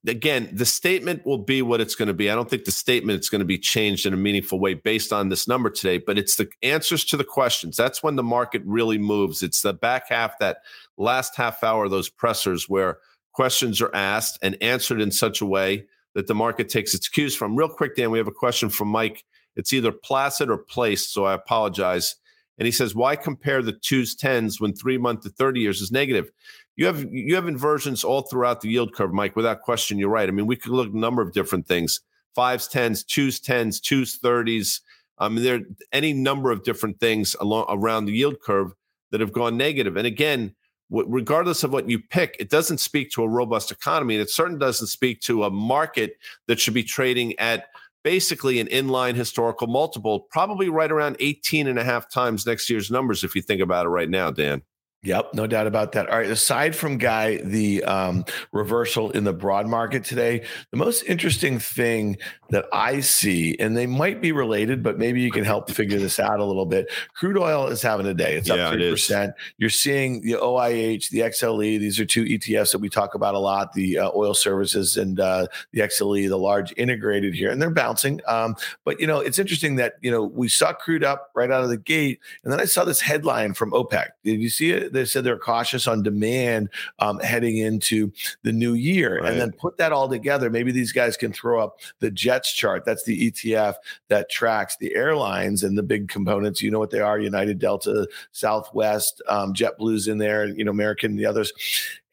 again, 0.05 0.49
the 0.53 0.65
statement 0.65 1.25
will 1.25 1.37
be 1.37 1.61
what 1.61 1.81
it's 1.81 1.95
going 1.95 2.07
to 2.07 2.13
be. 2.13 2.29
I 2.29 2.35
don't 2.35 2.49
think 2.49 2.65
the 2.65 2.71
statement 2.71 3.19
is 3.19 3.29
going 3.29 3.39
to 3.39 3.45
be 3.45 3.57
changed 3.57 4.05
in 4.05 4.13
a 4.13 4.17
meaningful 4.17 4.59
way 4.59 4.73
based 4.73 5.13
on 5.13 5.29
this 5.29 5.47
number 5.47 5.69
today, 5.69 5.97
but 5.97 6.17
it's 6.17 6.35
the 6.35 6.49
answers 6.63 7.05
to 7.05 7.17
the 7.17 7.23
questions. 7.23 7.77
That's 7.77 8.03
when 8.03 8.15
the 8.15 8.23
market 8.23 8.61
really 8.65 8.97
moves. 8.97 9.43
It's 9.43 9.61
the 9.61 9.73
back 9.73 10.09
half, 10.09 10.39
that 10.39 10.57
last 10.97 11.35
half 11.35 11.63
hour, 11.63 11.89
those 11.89 12.09
pressers 12.09 12.67
where 12.67 12.99
questions 13.33 13.81
are 13.81 13.93
asked 13.95 14.39
and 14.41 14.57
answered 14.61 15.01
in 15.01 15.11
such 15.11 15.41
a 15.41 15.45
way 15.45 15.85
that 16.15 16.27
the 16.27 16.35
market 16.35 16.69
takes 16.69 16.93
its 16.93 17.07
cues 17.07 17.35
from. 17.35 17.55
Real 17.55 17.69
quick, 17.69 17.95
Dan, 17.95 18.11
we 18.11 18.17
have 18.17 18.27
a 18.27 18.31
question 18.31 18.69
from 18.69 18.87
Mike. 18.87 19.23
It's 19.55 19.73
either 19.73 19.91
placid 19.91 20.49
or 20.49 20.57
placed, 20.57 21.13
so 21.13 21.25
I 21.25 21.33
apologize. 21.33 22.15
And 22.57 22.65
he 22.65 22.71
says, 22.71 22.95
why 22.95 23.15
compare 23.15 23.61
the 23.61 23.73
twos 23.73 24.15
tens 24.15 24.59
when 24.59 24.73
three 24.73 24.97
month 24.97 25.21
to 25.21 25.29
30 25.29 25.59
years 25.59 25.81
is 25.81 25.91
negative? 25.91 26.31
You 26.77 26.85
have 26.85 27.11
you 27.11 27.35
have 27.35 27.47
inversions 27.47 28.03
all 28.03 28.21
throughout 28.21 28.61
the 28.61 28.69
yield 28.69 28.93
curve, 28.93 29.11
Mike. 29.11 29.35
Without 29.35 29.61
question, 29.61 29.97
you're 29.97 30.09
right. 30.09 30.29
I 30.29 30.31
mean, 30.31 30.47
we 30.47 30.55
could 30.55 30.71
look 30.71 30.87
at 30.87 30.93
a 30.93 30.99
number 30.99 31.21
of 31.21 31.33
different 31.33 31.67
things. 31.67 31.99
fives, 32.35 32.67
tens, 32.67 33.03
twos, 33.03 33.39
tens, 33.39 33.81
twos, 33.81 34.15
thirties. 34.15 34.81
I 35.17 35.27
mean, 35.27 35.43
there 35.43 35.55
are 35.55 35.61
any 35.91 36.13
number 36.13 36.51
of 36.51 36.63
different 36.63 36.99
things 36.99 37.35
along 37.41 37.65
around 37.69 38.05
the 38.05 38.13
yield 38.13 38.39
curve 38.39 38.73
that 39.11 39.19
have 39.19 39.33
gone 39.33 39.57
negative. 39.57 39.97
And 39.97 40.05
again, 40.05 40.53
regardless 40.91 41.63
of 41.63 41.73
what 41.73 41.89
you 41.89 41.99
pick, 41.99 42.37
it 42.39 42.51
doesn't 42.51 42.77
speak 42.77 43.09
to 43.11 43.23
a 43.23 43.27
robust 43.27 43.71
economy, 43.71 44.15
and 44.15 44.21
it 44.21 44.29
certainly 44.29 44.59
doesn't 44.59 44.87
speak 44.87 45.19
to 45.21 45.45
a 45.45 45.49
market 45.49 46.17
that 46.47 46.59
should 46.59 46.75
be 46.75 46.83
trading 46.83 47.37
at 47.39 47.65
basically 48.03 48.59
an 48.59 48.67
inline 48.67 49.15
historical 49.15 49.67
multiple, 49.67 50.27
probably 50.31 50.69
right 50.69 50.91
around 50.91 51.17
18 51.19 51.67
and 51.67 51.79
a 51.79 51.83
half 51.83 52.09
times 52.09 52.45
next 52.45 52.69
year's 52.69 52.91
numbers, 52.91 53.23
if 53.23 53.35
you 53.35 53.41
think 53.41 53.61
about 53.61 53.85
it 53.85 53.89
right 53.89 54.09
now, 54.09 54.29
Dan. 54.31 54.61
Yep, 55.07 55.35
no 55.35 55.47
doubt 55.47 55.67
about 55.67 55.93
that. 55.93 56.09
All 56.09 56.17
right, 56.17 56.29
aside 56.29 56.75
from 56.75 56.97
Guy, 56.97 57.37
the 57.37 57.81
um, 57.85 58.25
reversal 58.51 59.09
in 59.11 59.23
the 59.23 59.31
broad 59.31 59.65
market 59.65 60.03
today, 60.03 60.43
the 60.71 60.77
most 60.77 61.03
interesting 61.03 61.59
thing 61.59 62.17
that 62.49 62.65
I 62.73 62.99
see, 62.99 63.55
and 63.57 63.75
they 63.77 63.87
might 63.87 64.21
be 64.21 64.33
related, 64.33 64.83
but 64.83 64.97
maybe 64.97 65.21
you 65.21 65.31
can 65.31 65.45
help 65.45 65.71
figure 65.71 65.97
this 65.97 66.19
out 66.19 66.41
a 66.41 66.43
little 66.43 66.65
bit. 66.65 66.91
Crude 67.13 67.37
oil 67.37 67.67
is 67.67 67.81
having 67.81 68.05
a 68.05 68.13
day; 68.13 68.35
it's 68.35 68.49
up 68.49 68.73
three 68.73 68.91
percent. 68.91 69.33
You're 69.57 69.69
seeing 69.69 70.19
the 70.23 70.33
OIH, 70.33 71.09
the 71.09 71.19
XLE; 71.19 71.79
these 71.79 72.01
are 72.01 72.05
two 72.05 72.25
ETFs 72.25 72.73
that 72.73 72.79
we 72.79 72.89
talk 72.89 73.15
about 73.15 73.33
a 73.33 73.39
lot: 73.39 73.71
the 73.71 73.99
uh, 73.99 74.11
oil 74.13 74.33
services 74.33 74.97
and 74.97 75.21
uh, 75.21 75.47
the 75.71 75.79
XLE, 75.79 76.27
the 76.27 76.37
large 76.37 76.73
integrated 76.75 77.33
here, 77.33 77.49
and 77.49 77.61
they're 77.61 77.69
bouncing. 77.69 78.19
Um, 78.27 78.57
but 78.83 78.99
you 78.99 79.07
know, 79.07 79.19
it's 79.19 79.39
interesting 79.39 79.77
that 79.77 79.93
you 80.01 80.11
know 80.11 80.25
we 80.25 80.49
saw 80.49 80.73
crude 80.73 81.05
up 81.05 81.31
right 81.33 81.49
out 81.49 81.63
of 81.63 81.69
the 81.69 81.77
gate, 81.77 82.19
and 82.43 82.51
then 82.51 82.59
I 82.59 82.65
saw 82.65 82.83
this 82.83 82.99
headline 82.99 83.53
from 83.53 83.71
OPEC. 83.71 84.07
Did 84.25 84.41
you 84.41 84.49
see 84.49 84.71
it? 84.71 84.96
They 84.97 85.05
said 85.05 85.23
they're 85.23 85.37
cautious 85.37 85.87
on 85.87 86.03
demand 86.03 86.69
um, 86.99 87.19
heading 87.19 87.57
into 87.57 88.11
the 88.43 88.51
new 88.51 88.73
year, 88.73 89.19
right. 89.21 89.31
and 89.31 89.39
then 89.39 89.51
put 89.51 89.77
that 89.77 89.91
all 89.91 90.09
together. 90.09 90.49
Maybe 90.49 90.71
these 90.71 90.91
guys 90.91 91.17
can 91.17 91.31
throw 91.31 91.61
up 91.61 91.79
the 91.99 92.11
Jets 92.11 92.53
chart. 92.53 92.83
That's 92.85 93.03
the 93.03 93.31
ETF 93.31 93.75
that 94.09 94.29
tracks 94.29 94.77
the 94.77 94.93
airlines 94.95 95.63
and 95.63 95.77
the 95.77 95.83
big 95.83 96.09
components. 96.09 96.61
You 96.61 96.71
know 96.71 96.79
what 96.79 96.91
they 96.91 97.01
are: 97.01 97.19
United, 97.19 97.59
Delta, 97.59 98.07
Southwest, 98.31 99.21
um, 99.27 99.53
JetBlue's 99.53 100.07
in 100.07 100.17
there. 100.17 100.45
You 100.45 100.65
know, 100.65 100.71
American, 100.71 101.15
the 101.15 101.25
others 101.25 101.53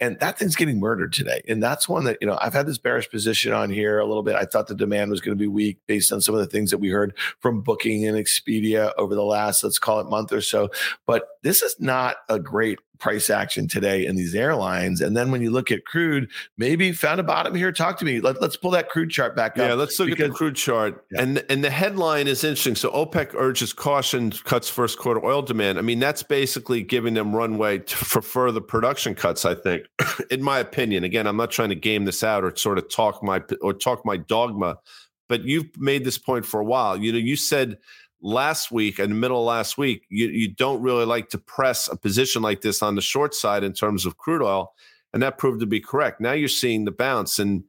and 0.04 0.20
that 0.20 0.38
thing's 0.38 0.54
getting 0.54 0.78
murdered 0.78 1.14
today. 1.14 1.40
And 1.48 1.62
that's 1.62 1.88
one 1.88 2.04
that, 2.04 2.18
you 2.20 2.26
know, 2.26 2.36
I've 2.40 2.52
had 2.52 2.66
this 2.66 2.76
bearish 2.76 3.08
position 3.08 3.54
on 3.54 3.70
here 3.70 3.98
a 3.98 4.04
little 4.04 4.22
bit. 4.22 4.34
I 4.34 4.44
thought 4.44 4.66
the 4.66 4.74
demand 4.74 5.10
was 5.10 5.22
going 5.22 5.36
to 5.36 5.42
be 5.42 5.48
weak 5.48 5.78
based 5.86 6.12
on 6.12 6.20
some 6.20 6.34
of 6.34 6.42
the 6.42 6.46
things 6.46 6.70
that 6.70 6.78
we 6.78 6.90
heard 6.90 7.16
from 7.40 7.62
Booking 7.62 8.06
and 8.06 8.18
Expedia 8.18 8.92
over 8.98 9.14
the 9.14 9.24
last, 9.24 9.64
let's 9.64 9.78
call 9.78 10.00
it 10.00 10.10
month 10.10 10.30
or 10.30 10.42
so. 10.42 10.68
But 11.06 11.24
this 11.42 11.62
is 11.62 11.76
not 11.80 12.16
a 12.28 12.38
great 12.38 12.78
price 12.98 13.30
action 13.30 13.68
today 13.68 14.06
in 14.06 14.16
these 14.16 14.34
airlines. 14.34 15.00
And 15.00 15.16
then 15.16 15.30
when 15.30 15.42
you 15.42 15.50
look 15.50 15.70
at 15.70 15.84
crude, 15.84 16.30
maybe 16.56 16.92
found 16.92 17.20
a 17.20 17.22
bottom 17.22 17.54
here. 17.54 17.72
Talk 17.72 17.98
to 17.98 18.04
me. 18.04 18.20
Let, 18.20 18.36
us 18.42 18.56
pull 18.56 18.70
that 18.72 18.88
crude 18.88 19.10
chart 19.10 19.36
back 19.36 19.52
up. 19.52 19.68
Yeah, 19.68 19.74
let's 19.74 19.98
look 19.98 20.08
because, 20.08 20.24
at 20.24 20.30
the 20.30 20.34
crude 20.34 20.56
chart. 20.56 21.04
Yeah. 21.10 21.22
And 21.22 21.44
and 21.48 21.64
the 21.64 21.70
headline 21.70 22.28
is 22.28 22.44
interesting. 22.44 22.76
So 22.76 22.90
OPEC 22.90 23.34
urges 23.34 23.72
caution, 23.72 24.30
cuts 24.30 24.68
first 24.68 24.98
quarter 24.98 25.24
oil 25.24 25.42
demand. 25.42 25.78
I 25.78 25.82
mean, 25.82 25.98
that's 25.98 26.22
basically 26.22 26.82
giving 26.82 27.14
them 27.14 27.34
runway 27.34 27.78
to, 27.80 27.96
for 27.96 28.22
further 28.22 28.60
production 28.60 29.14
cuts. 29.14 29.44
I 29.44 29.54
think, 29.54 29.84
in 30.30 30.42
my 30.42 30.58
opinion. 30.58 31.04
Again, 31.04 31.26
I'm 31.26 31.36
not 31.36 31.50
trying 31.50 31.70
to 31.70 31.74
game 31.74 32.04
this 32.04 32.22
out 32.22 32.44
or 32.44 32.54
sort 32.56 32.78
of 32.78 32.90
talk 32.90 33.22
my 33.22 33.42
or 33.60 33.74
talk 33.74 34.04
my 34.04 34.16
dogma, 34.16 34.78
but 35.28 35.44
you've 35.44 35.76
made 35.78 36.04
this 36.04 36.18
point 36.18 36.46
for 36.46 36.60
a 36.60 36.64
while. 36.64 36.96
You 36.96 37.12
know, 37.12 37.18
you 37.18 37.36
said 37.36 37.78
last 38.24 38.72
week, 38.72 38.98
and 38.98 39.12
the 39.12 39.16
middle 39.16 39.38
of 39.38 39.44
last 39.44 39.76
week, 39.76 40.06
you, 40.08 40.28
you 40.28 40.48
don't 40.48 40.82
really 40.82 41.04
like 41.04 41.28
to 41.28 41.38
press 41.38 41.88
a 41.88 41.96
position 41.96 42.40
like 42.42 42.62
this 42.62 42.82
on 42.82 42.94
the 42.94 43.02
short 43.02 43.34
side 43.34 43.62
in 43.62 43.74
terms 43.74 44.06
of 44.06 44.16
crude 44.16 44.42
oil. 44.42 44.72
And 45.12 45.22
that 45.22 45.38
proved 45.38 45.60
to 45.60 45.66
be 45.66 45.78
correct. 45.78 46.20
Now 46.20 46.32
you're 46.32 46.48
seeing 46.48 46.86
the 46.86 46.90
bounce. 46.90 47.38
And 47.38 47.64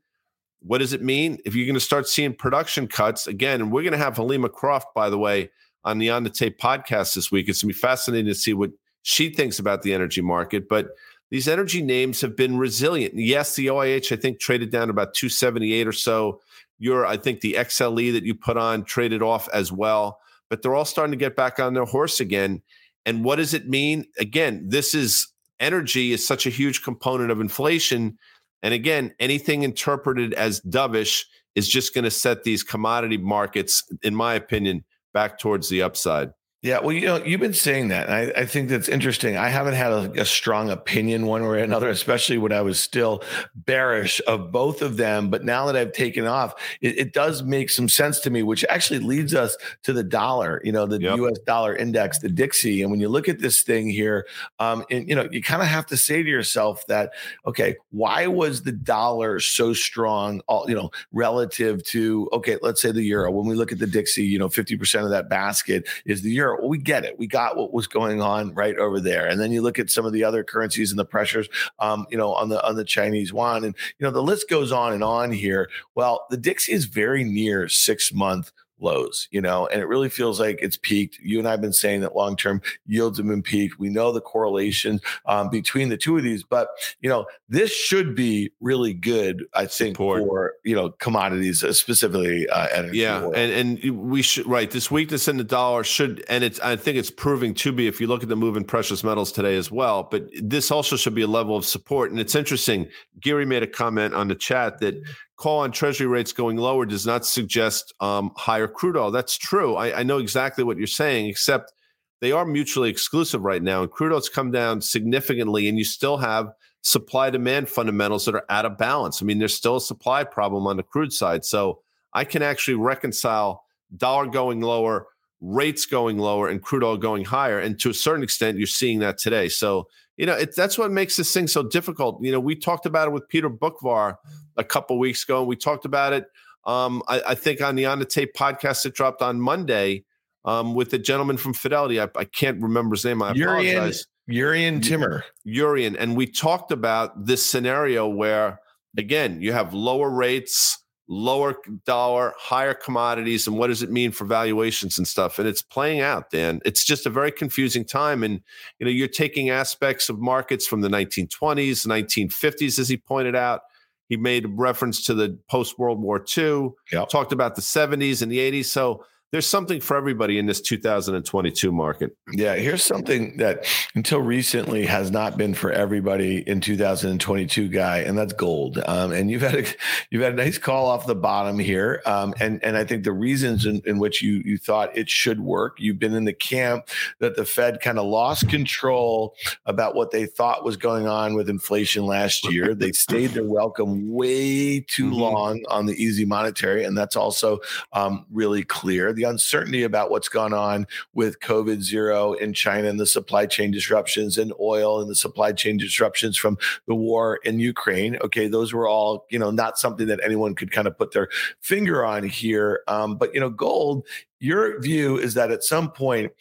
what 0.62 0.80
does 0.80 0.94
it 0.94 1.04
mean? 1.04 1.38
If 1.46 1.54
you're 1.54 1.68
going 1.68 1.76
to 1.76 1.80
start 1.80 2.08
seeing 2.08 2.34
production 2.34 2.88
cuts 2.88 3.28
again, 3.28 3.62
and 3.62 3.72
we're 3.72 3.84
going 3.84 3.92
to 3.92 4.00
have 4.00 4.16
Helima 4.16 4.52
Croft, 4.52 4.96
by 4.96 5.10
the 5.10 5.20
way, 5.20 5.52
on 5.84 6.00
the 6.00 6.10
On 6.10 6.24
the 6.24 6.30
Tape 6.30 6.58
podcast 6.58 7.14
this 7.14 7.32
week. 7.32 7.48
It's 7.48 7.62
going 7.62 7.74
to 7.74 7.76
be 7.76 7.80
fascinating 7.80 8.28
to 8.28 8.34
see 8.34 8.54
what 8.54 8.72
she 9.04 9.30
thinks 9.30 9.60
about 9.60 9.84
the 9.84 9.94
energy 9.94 10.22
market. 10.22 10.68
But 10.68 10.88
these 11.30 11.48
energy 11.48 11.82
names 11.82 12.22
have 12.22 12.36
been 12.36 12.58
resilient. 12.58 13.14
Yes, 13.16 13.56
the 13.56 13.68
OIH, 13.68 14.12
I 14.12 14.16
think, 14.16 14.40
traded 14.40 14.72
down 14.72 14.90
about 14.90 15.14
278 15.14 15.86
or 15.86 15.92
so. 15.92 16.40
Your, 16.80 17.06
I 17.06 17.18
think 17.18 17.42
the 17.42 17.54
XLE 17.54 18.14
that 18.14 18.24
you 18.24 18.34
put 18.34 18.58
on 18.58 18.86
traded 18.86 19.22
off 19.22 19.48
as 19.54 19.72
well 19.72 20.20
but 20.56 20.62
they're 20.62 20.74
all 20.74 20.86
starting 20.86 21.12
to 21.12 21.18
get 21.18 21.36
back 21.36 21.60
on 21.60 21.74
their 21.74 21.84
horse 21.84 22.22
again. 22.22 22.62
And 23.06 23.26
what 23.26 23.36
does 23.36 23.54
it 23.54 23.68
mean? 23.68 24.06
Again, 24.18 24.64
this 24.66 24.96
is 24.96 25.28
energy 25.60 26.14
is 26.14 26.26
such 26.26 26.48
a 26.48 26.50
huge 26.50 26.82
component 26.82 27.30
of 27.30 27.42
inflation. 27.42 28.18
And 28.64 28.74
again, 28.74 29.14
anything 29.20 29.64
interpreted 29.64 30.34
as 30.34 30.62
dovish 30.62 31.24
is 31.56 31.68
just 31.68 31.94
going 31.94 32.06
to 32.06 32.10
set 32.10 32.46
these 32.46 32.64
commodity 32.64 33.18
markets, 33.18 33.84
in 34.02 34.16
my 34.16 34.34
opinion, 34.34 34.86
back 35.14 35.40
towards 35.40 35.68
the 35.68 35.82
upside. 35.82 36.30
Yeah, 36.66 36.80
well, 36.80 36.94
you 36.94 37.06
know, 37.06 37.24
you've 37.24 37.40
been 37.40 37.54
saying 37.54 37.90
that. 37.90 38.10
I, 38.10 38.42
I, 38.42 38.46
think 38.48 38.70
that's 38.70 38.90
interesting. 38.90 39.38
I 39.38 39.50
haven't 39.50 39.76
had 39.76 39.92
a, 39.92 40.22
a, 40.22 40.26
strong 40.26 40.72
opinion 40.72 41.28
one 41.28 41.44
way 41.44 41.48
or 41.50 41.56
another, 41.58 41.90
especially 41.90 42.40
when 42.40 42.52
I 42.52 42.62
was 42.62 42.80
still 42.80 43.22
bearish 43.54 44.20
of 44.26 44.52
both 44.52 44.82
of 44.82 44.98
them. 44.98 45.30
But 45.30 45.44
now 45.44 45.68
that 45.68 45.76
I've 45.76 45.92
taken 45.92 46.26
off, 46.26 46.56
it, 46.82 46.98
it 46.98 47.14
does 47.14 47.44
make 47.44 47.70
some 47.70 47.88
sense 47.88 48.20
to 48.22 48.32
me, 48.32 48.42
which 48.42 48.66
actually 48.68 48.98
leads 48.98 49.36
us 49.36 49.56
to 49.84 49.94
the 49.94 50.04
dollar. 50.04 50.60
You 50.64 50.72
know, 50.72 50.88
the 50.88 51.00
yep. 51.00 51.18
U.S. 51.18 51.38
dollar 51.46 51.76
index, 51.76 52.18
the 52.18 52.30
Dixie. 52.30 52.82
And 52.82 52.90
when 52.90 53.00
you 53.00 53.10
look 53.10 53.30
at 53.30 53.38
this 53.38 53.62
thing 53.62 53.88
here, 53.88 54.26
um, 54.58 54.84
and 54.90 55.08
you 55.08 55.16
know, 55.16 55.30
you 55.32 55.44
kind 55.44 55.62
of 55.62 55.68
have 55.68 55.86
to 55.86 55.98
say 55.98 56.24
to 56.24 56.30
yourself 56.30 56.84
that, 56.88 57.12
okay, 57.46 57.76
why 57.92 58.26
was 58.26 58.64
the 58.64 58.72
dollar 58.72 59.40
so 59.40 59.74
strong? 59.74 60.42
All 60.48 60.68
you 60.68 60.74
know, 60.74 60.90
relative 61.12 61.84
to 61.90 62.28
okay, 62.34 62.58
let's 62.64 62.82
say 62.82 62.92
the 62.92 63.04
euro. 63.04 63.30
When 63.30 63.46
we 63.46 63.54
look 63.54 63.72
at 63.72 63.78
the 63.78 63.86
Dixie, 63.86 64.26
you 64.26 64.40
know, 64.40 64.50
fifty 64.50 64.76
percent 64.76 65.06
of 65.06 65.12
that 65.12 65.30
basket 65.30 65.88
is 66.06 66.24
the 66.24 66.32
euro 66.32 66.55
we 66.64 66.78
get 66.78 67.06
it. 67.06 67.18
We 67.18 67.28
got 67.28 67.58
what 67.58 67.74
was 67.74 67.88
going 67.88 68.22
on 68.22 68.54
right 68.54 68.78
over 68.78 69.00
there. 69.00 69.28
And 69.28 69.40
then 69.40 69.52
you 69.52 69.62
look 69.62 69.80
at 69.80 69.90
some 69.90 70.06
of 70.06 70.14
the 70.14 70.24
other 70.24 70.44
currencies 70.44 70.92
and 70.92 71.00
the 71.00 71.06
pressures, 71.06 71.48
um, 71.80 72.06
you 72.10 72.18
know, 72.18 72.34
on 72.34 72.50
the 72.50 72.66
on 72.68 72.76
the 72.76 72.86
Chinese 72.86 73.32
yuan, 73.32 73.64
and 73.64 73.76
you 74.00 74.06
know 74.06 74.12
the 74.12 74.24
list 74.24 74.50
goes 74.50 74.72
on 74.72 74.94
and 74.94 75.04
on 75.04 75.32
here. 75.32 75.70
Well, 75.96 76.26
the 76.30 76.38
Dixie 76.38 76.74
is 76.74 76.86
very 76.86 77.24
near 77.24 77.68
six 77.68 78.14
month 78.14 78.52
lows, 78.80 79.28
you 79.32 79.42
know, 79.42 79.68
and 79.68 79.82
it 79.82 79.86
really 79.86 80.10
feels 80.10 80.40
like 80.40 80.60
it's 80.62 80.78
peaked. 80.78 81.18
You 81.22 81.40
and 81.40 81.48
I 81.48 81.52
have 81.52 81.62
been 81.62 81.74
saying 81.74 82.02
that 82.02 82.16
long 82.16 82.36
term 82.36 82.62
yields 82.86 83.18
have 83.18 83.28
been 83.28 83.42
peaked. 83.42 83.80
We 83.80 83.90
know 83.90 84.12
the 84.12 84.22
correlation 84.22 85.02
um, 85.26 85.50
between 85.50 85.90
the 85.90 85.98
two 85.98 86.18
of 86.18 86.24
these, 86.24 86.44
but 86.44 86.70
you 87.02 87.10
know, 87.10 87.26
this 87.50 87.74
should 87.74 88.16
be 88.16 88.52
really 88.60 88.94
good, 88.94 89.46
I 89.54 89.66
think, 89.66 89.96
Support. 89.96 90.24
for 90.24 90.54
you 90.64 90.76
know 90.76 90.90
commodities, 90.92 91.64
uh, 91.64 91.74
specifically 91.74 92.48
uh, 92.50 92.68
energy. 92.74 93.00
Yeah, 93.00 93.24
oil. 93.24 93.34
and 93.36 93.52
and 93.84 94.10
we 94.10 94.22
should 94.22 94.46
right 94.46 94.70
this 94.70 94.92
weakness 94.92 95.28
in 95.28 95.38
the 95.38 95.44
dollar 95.44 95.84
should, 95.84 96.24
and 96.30 96.44
it's 96.44 96.60
I 96.60 96.76
think 96.76 96.98
it's 96.98 97.12
proving 97.12 97.54
to 97.56 97.72
be 97.72 97.88
if 97.88 98.02
you 98.02 98.08
look 98.08 98.24
at 98.24 98.30
the 98.30 98.36
move 98.36 98.58
in 98.58 98.64
precious 98.64 99.04
metals 99.04 99.32
today 99.32 99.56
as 99.56 99.72
well. 99.72 100.04
But 100.04 100.30
this 100.42 100.72
also 100.72 100.96
should 100.96 101.16
be 101.16 101.22
a 101.22 101.28
level 101.28 101.56
of 101.56 101.66
support, 101.66 102.12
and 102.12 102.20
it's 102.20 102.36
interesting. 102.36 102.88
Gary 103.20 103.46
made 103.46 103.64
a 103.64 103.68
comment 103.68 104.14
on 104.14 104.28
the 104.28 104.36
chat 104.36 104.80
that 104.80 105.02
call 105.38 105.60
on 105.60 105.72
treasury 105.72 106.08
rates 106.08 106.32
going 106.32 106.58
lower 106.58 106.86
does 106.86 107.06
not 107.06 107.26
suggest 107.26 107.94
um, 108.00 108.32
higher 108.38 108.68
crude 108.68 108.96
oil. 108.96 109.12
That's 109.12 109.38
true. 109.38 109.76
I, 109.76 110.00
I, 110.00 110.04
know 110.04 110.18
exactly 110.18 110.64
what 110.64 110.78
you're 110.78 110.88
saying, 110.88 111.28
except 111.28 111.74
they 112.22 112.32
are 112.32 112.46
mutually 112.46 112.90
exclusive 112.90 113.42
right 113.42 113.62
now. 113.62 113.82
And 113.82 113.92
crude 113.92 114.14
oil's 114.14 114.30
come 114.30 114.52
down 114.52 114.82
significantly, 114.82 115.68
and 115.68 115.78
you 115.78 115.84
still 115.84 116.18
have 116.18 116.52
supply 116.82 117.30
demand 117.30 117.68
fundamentals 117.68 118.26
that 118.26 118.36
are 118.36 118.46
out 118.50 118.66
of 118.66 118.78
balance. 118.78 119.22
I 119.22 119.26
mean, 119.26 119.40
there's 119.40 119.56
still 119.56 119.78
a 119.78 119.82
supply 119.82 120.24
problem 120.24 120.68
on 120.68 120.78
the 120.78 120.84
crude 120.84 121.12
side. 121.12 121.44
So 121.44 121.82
I 122.14 122.24
can 122.24 122.42
actually 122.42 122.76
reconcile 122.76 123.64
dollar 123.98 124.28
going 124.28 124.62
lower, 124.62 125.08
rates 125.42 125.86
going 125.86 126.18
lower, 126.18 126.48
and 126.48 126.62
crude 126.62 126.84
oil 126.84 126.96
going 126.96 127.26
higher. 127.26 127.60
And 127.60 127.80
to 127.82 127.90
a 127.90 127.94
certain 127.94 128.24
extent, 128.24 128.58
you're 128.58 128.68
seeing 128.68 129.00
that 129.00 129.18
today. 129.18 129.50
So 129.50 129.88
you 130.18 130.26
know, 130.26 130.34
it, 130.34 130.56
that's 130.56 130.78
what 130.78 130.92
makes 130.92 131.18
this 131.18 131.34
thing 131.34 131.48
so 131.48 131.64
difficult. 131.64 132.24
You 132.24 132.32
know, 132.32 132.40
we 132.40 132.56
talked 132.56 132.86
about 132.86 133.08
it 133.08 133.12
with 133.12 133.28
Peter 133.28 133.50
Boockvar 133.50 134.16
a 134.58 134.64
couple 134.64 134.98
weeks 134.98 135.24
ago. 135.24 135.40
and 135.40 135.48
We 135.48 135.56
talked 135.56 135.86
about 135.86 136.14
it, 136.14 136.26
um, 136.66 137.04
I, 137.08 137.22
I, 137.30 137.36
think, 137.36 137.62
on 137.62 137.76
the 137.76 137.86
On 137.86 138.00
the 138.00 138.06
Tape 138.06 138.34
podcast 138.34 138.84
that 138.84 138.94
dropped 138.94 139.22
on 139.22 139.40
Monday 139.40 140.06
um, 140.46 140.74
with 140.74 140.92
the 140.92 141.00
gentleman 141.00 141.38
from 141.38 141.54
Fidelity. 141.54 142.00
I, 142.00 142.08
I, 142.16 142.26
can't 142.26 142.62
remember 142.62 142.96
his 142.96 143.04
name. 143.06 143.22
I 143.22 143.34
Jurrien, 143.34 143.72
apologize. 143.72 144.08
Jurrien 144.30 144.82
Timmer. 144.82 145.24
Jurrien. 145.46 145.96
And 146.00 146.16
we 146.16 146.28
talked 146.28 146.72
about 146.72 147.26
this 147.26 147.46
scenario 147.46 148.08
where, 148.08 148.60
again, 148.98 149.42
you 149.42 149.52
have 149.52 149.74
lower 149.74 150.10
rates 150.10 150.84
lower 151.08 151.56
dollar, 151.86 152.34
higher 152.38 152.74
commodities, 152.74 153.48
and 153.48 153.58
what 153.58 153.68
does 153.68 153.84
it 153.84 153.92
mean 153.92 154.12
for 154.12 154.26
valuations 154.26 154.98
and 154.98 155.08
stuff? 155.08 155.38
And 155.40 155.48
it's 155.48 155.62
playing 155.62 156.02
out, 156.02 156.32
Dan. 156.32 156.62
It's 156.66 156.84
just 156.84 157.06
a 157.06 157.10
very 157.10 157.32
confusing 157.32 157.86
time. 157.86 158.24
And 158.24 158.42
you 158.80 158.86
know, 158.86 158.92
you're 158.92 159.08
taking 159.08 159.50
aspects 159.50 160.10
of 160.10 160.20
markets 160.20 160.66
from 160.66 160.82
the 160.82 160.90
1920s, 160.90 161.86
1950s, 161.86 162.80
as 162.80 162.90
he 162.90 162.98
pointed 162.98 163.36
out. 163.36 163.62
He 164.08 164.18
made 164.18 164.46
reference 164.50 165.04
to 165.06 165.14
the 165.14 165.38
post 165.50 165.80
World 165.80 166.00
War 166.00 166.24
II, 166.38 166.70
yep. 166.92 167.10
talked 167.10 167.32
about 167.32 167.56
the 167.56 167.62
70s 167.62 168.22
and 168.22 168.32
the 168.32 168.38
80s. 168.38 168.66
So 168.66 169.04
there's 169.32 169.48
something 169.48 169.82
for 169.82 169.98
everybody 169.98 170.38
in 170.38 170.46
this 170.46 170.62
2022 170.62 171.72
market. 171.72 172.16
Yeah, 172.32 172.56
here's 172.56 172.84
something 172.84 173.38
that 173.38 173.66
until 173.94 174.22
recently 174.22 174.86
has 174.86 175.12
not 175.12 175.38
been 175.38 175.54
for 175.54 175.72
everybody 175.72 176.48
in 176.48 176.62
2022, 176.62 177.68
guy, 177.68 177.98
and 178.00 178.18
that's 178.18 178.34
gold. 178.34 178.82
Um, 178.86 179.12
and 179.12 179.30
you've 179.30 179.42
had 179.42 179.56
a 179.56 179.66
you've 180.10 180.22
had 180.22 180.34
a 180.34 180.36
nice 180.38 180.58
call 180.58 180.86
off 180.86 181.06
the 181.06 181.16
bottom 181.16 181.60
here, 181.60 182.02
um, 182.06 182.34
and 182.40 182.64
and 182.64 182.78
I 182.78 182.86
think 182.86 183.04
the 183.04 183.12
reasons 183.12 183.66
in, 183.66 183.82
in 183.86 184.00
which 184.00 184.22
you 184.22 184.42
you 184.46 184.58
thought 184.58 184.96
it 184.98 185.10
should 185.10 185.42
work, 185.42 185.80
you've 185.80 186.00
been 186.00 186.14
in 186.14 186.26
the 186.26 186.34
camp 186.34 186.88
that 187.20 187.36
the 187.36 187.46
Fed 187.46 187.82
kind 187.82 188.00
of 188.00 188.06
lost 188.06 188.48
control 188.48 189.36
about 189.66 189.96
what 189.96 190.12
they 190.12 190.26
thought 190.26 190.64
was 190.64 190.78
going 190.78 191.08
on 191.08 191.36
with 191.36 191.50
inflation 191.50 192.06
last 192.06 192.50
year. 192.52 192.74
They 192.74 192.92
stayed 192.92 193.32
their 193.32 193.44
welcome 193.44 194.14
way 194.14 194.80
too 194.80 195.10
mm-hmm. 195.10 195.14
long 195.14 195.64
on 195.68 195.88
the 195.88 196.02
easy 196.02 196.26
monetary, 196.26 196.84
and 196.84 196.98
that's 196.98 197.16
also 197.16 197.60
um, 197.92 198.26
really 198.32 198.64
clear. 198.64 199.12
The 199.12 199.25
uncertainty 199.26 199.84
about 199.84 200.10
what's 200.10 200.30
gone 200.30 200.54
on 200.54 200.88
with 201.14 201.40
COVID 201.42 201.82
zero 201.82 202.34
in 202.34 202.54
China 202.54 202.88
and 202.88 203.00
the 203.00 203.06
supply 203.06 203.46
chain 203.46 203.72
disruptions 203.72 204.38
and 204.38 204.54
oil 204.60 205.02
and 205.02 205.10
the 205.10 205.16
supply 205.16 205.52
chain 205.52 205.78
disruptions 205.78 206.38
from 206.38 206.58
the 206.88 206.96
war 206.96 207.40
in 207.44 207.60
Ukraine. 207.60 208.18
Okay, 208.24 208.48
those 208.48 208.74
were 208.74 208.88
all, 208.88 209.26
you 209.30 209.40
know, 209.40 209.52
not 209.52 209.78
something 209.78 210.08
that 210.08 210.22
anyone 210.24 210.56
could 210.56 210.72
kind 210.72 210.88
of 210.88 210.98
put 210.98 211.12
their 211.12 211.28
finger 211.60 212.06
on 212.06 212.24
here. 212.24 212.82
Um, 212.88 213.18
but, 213.18 213.34
you 213.34 213.40
know, 213.40 213.50
gold, 213.50 214.06
your 214.40 214.80
view 214.80 215.18
is 215.18 215.34
that 215.34 215.52
at 215.52 215.64
some 215.64 215.92
point 215.92 216.32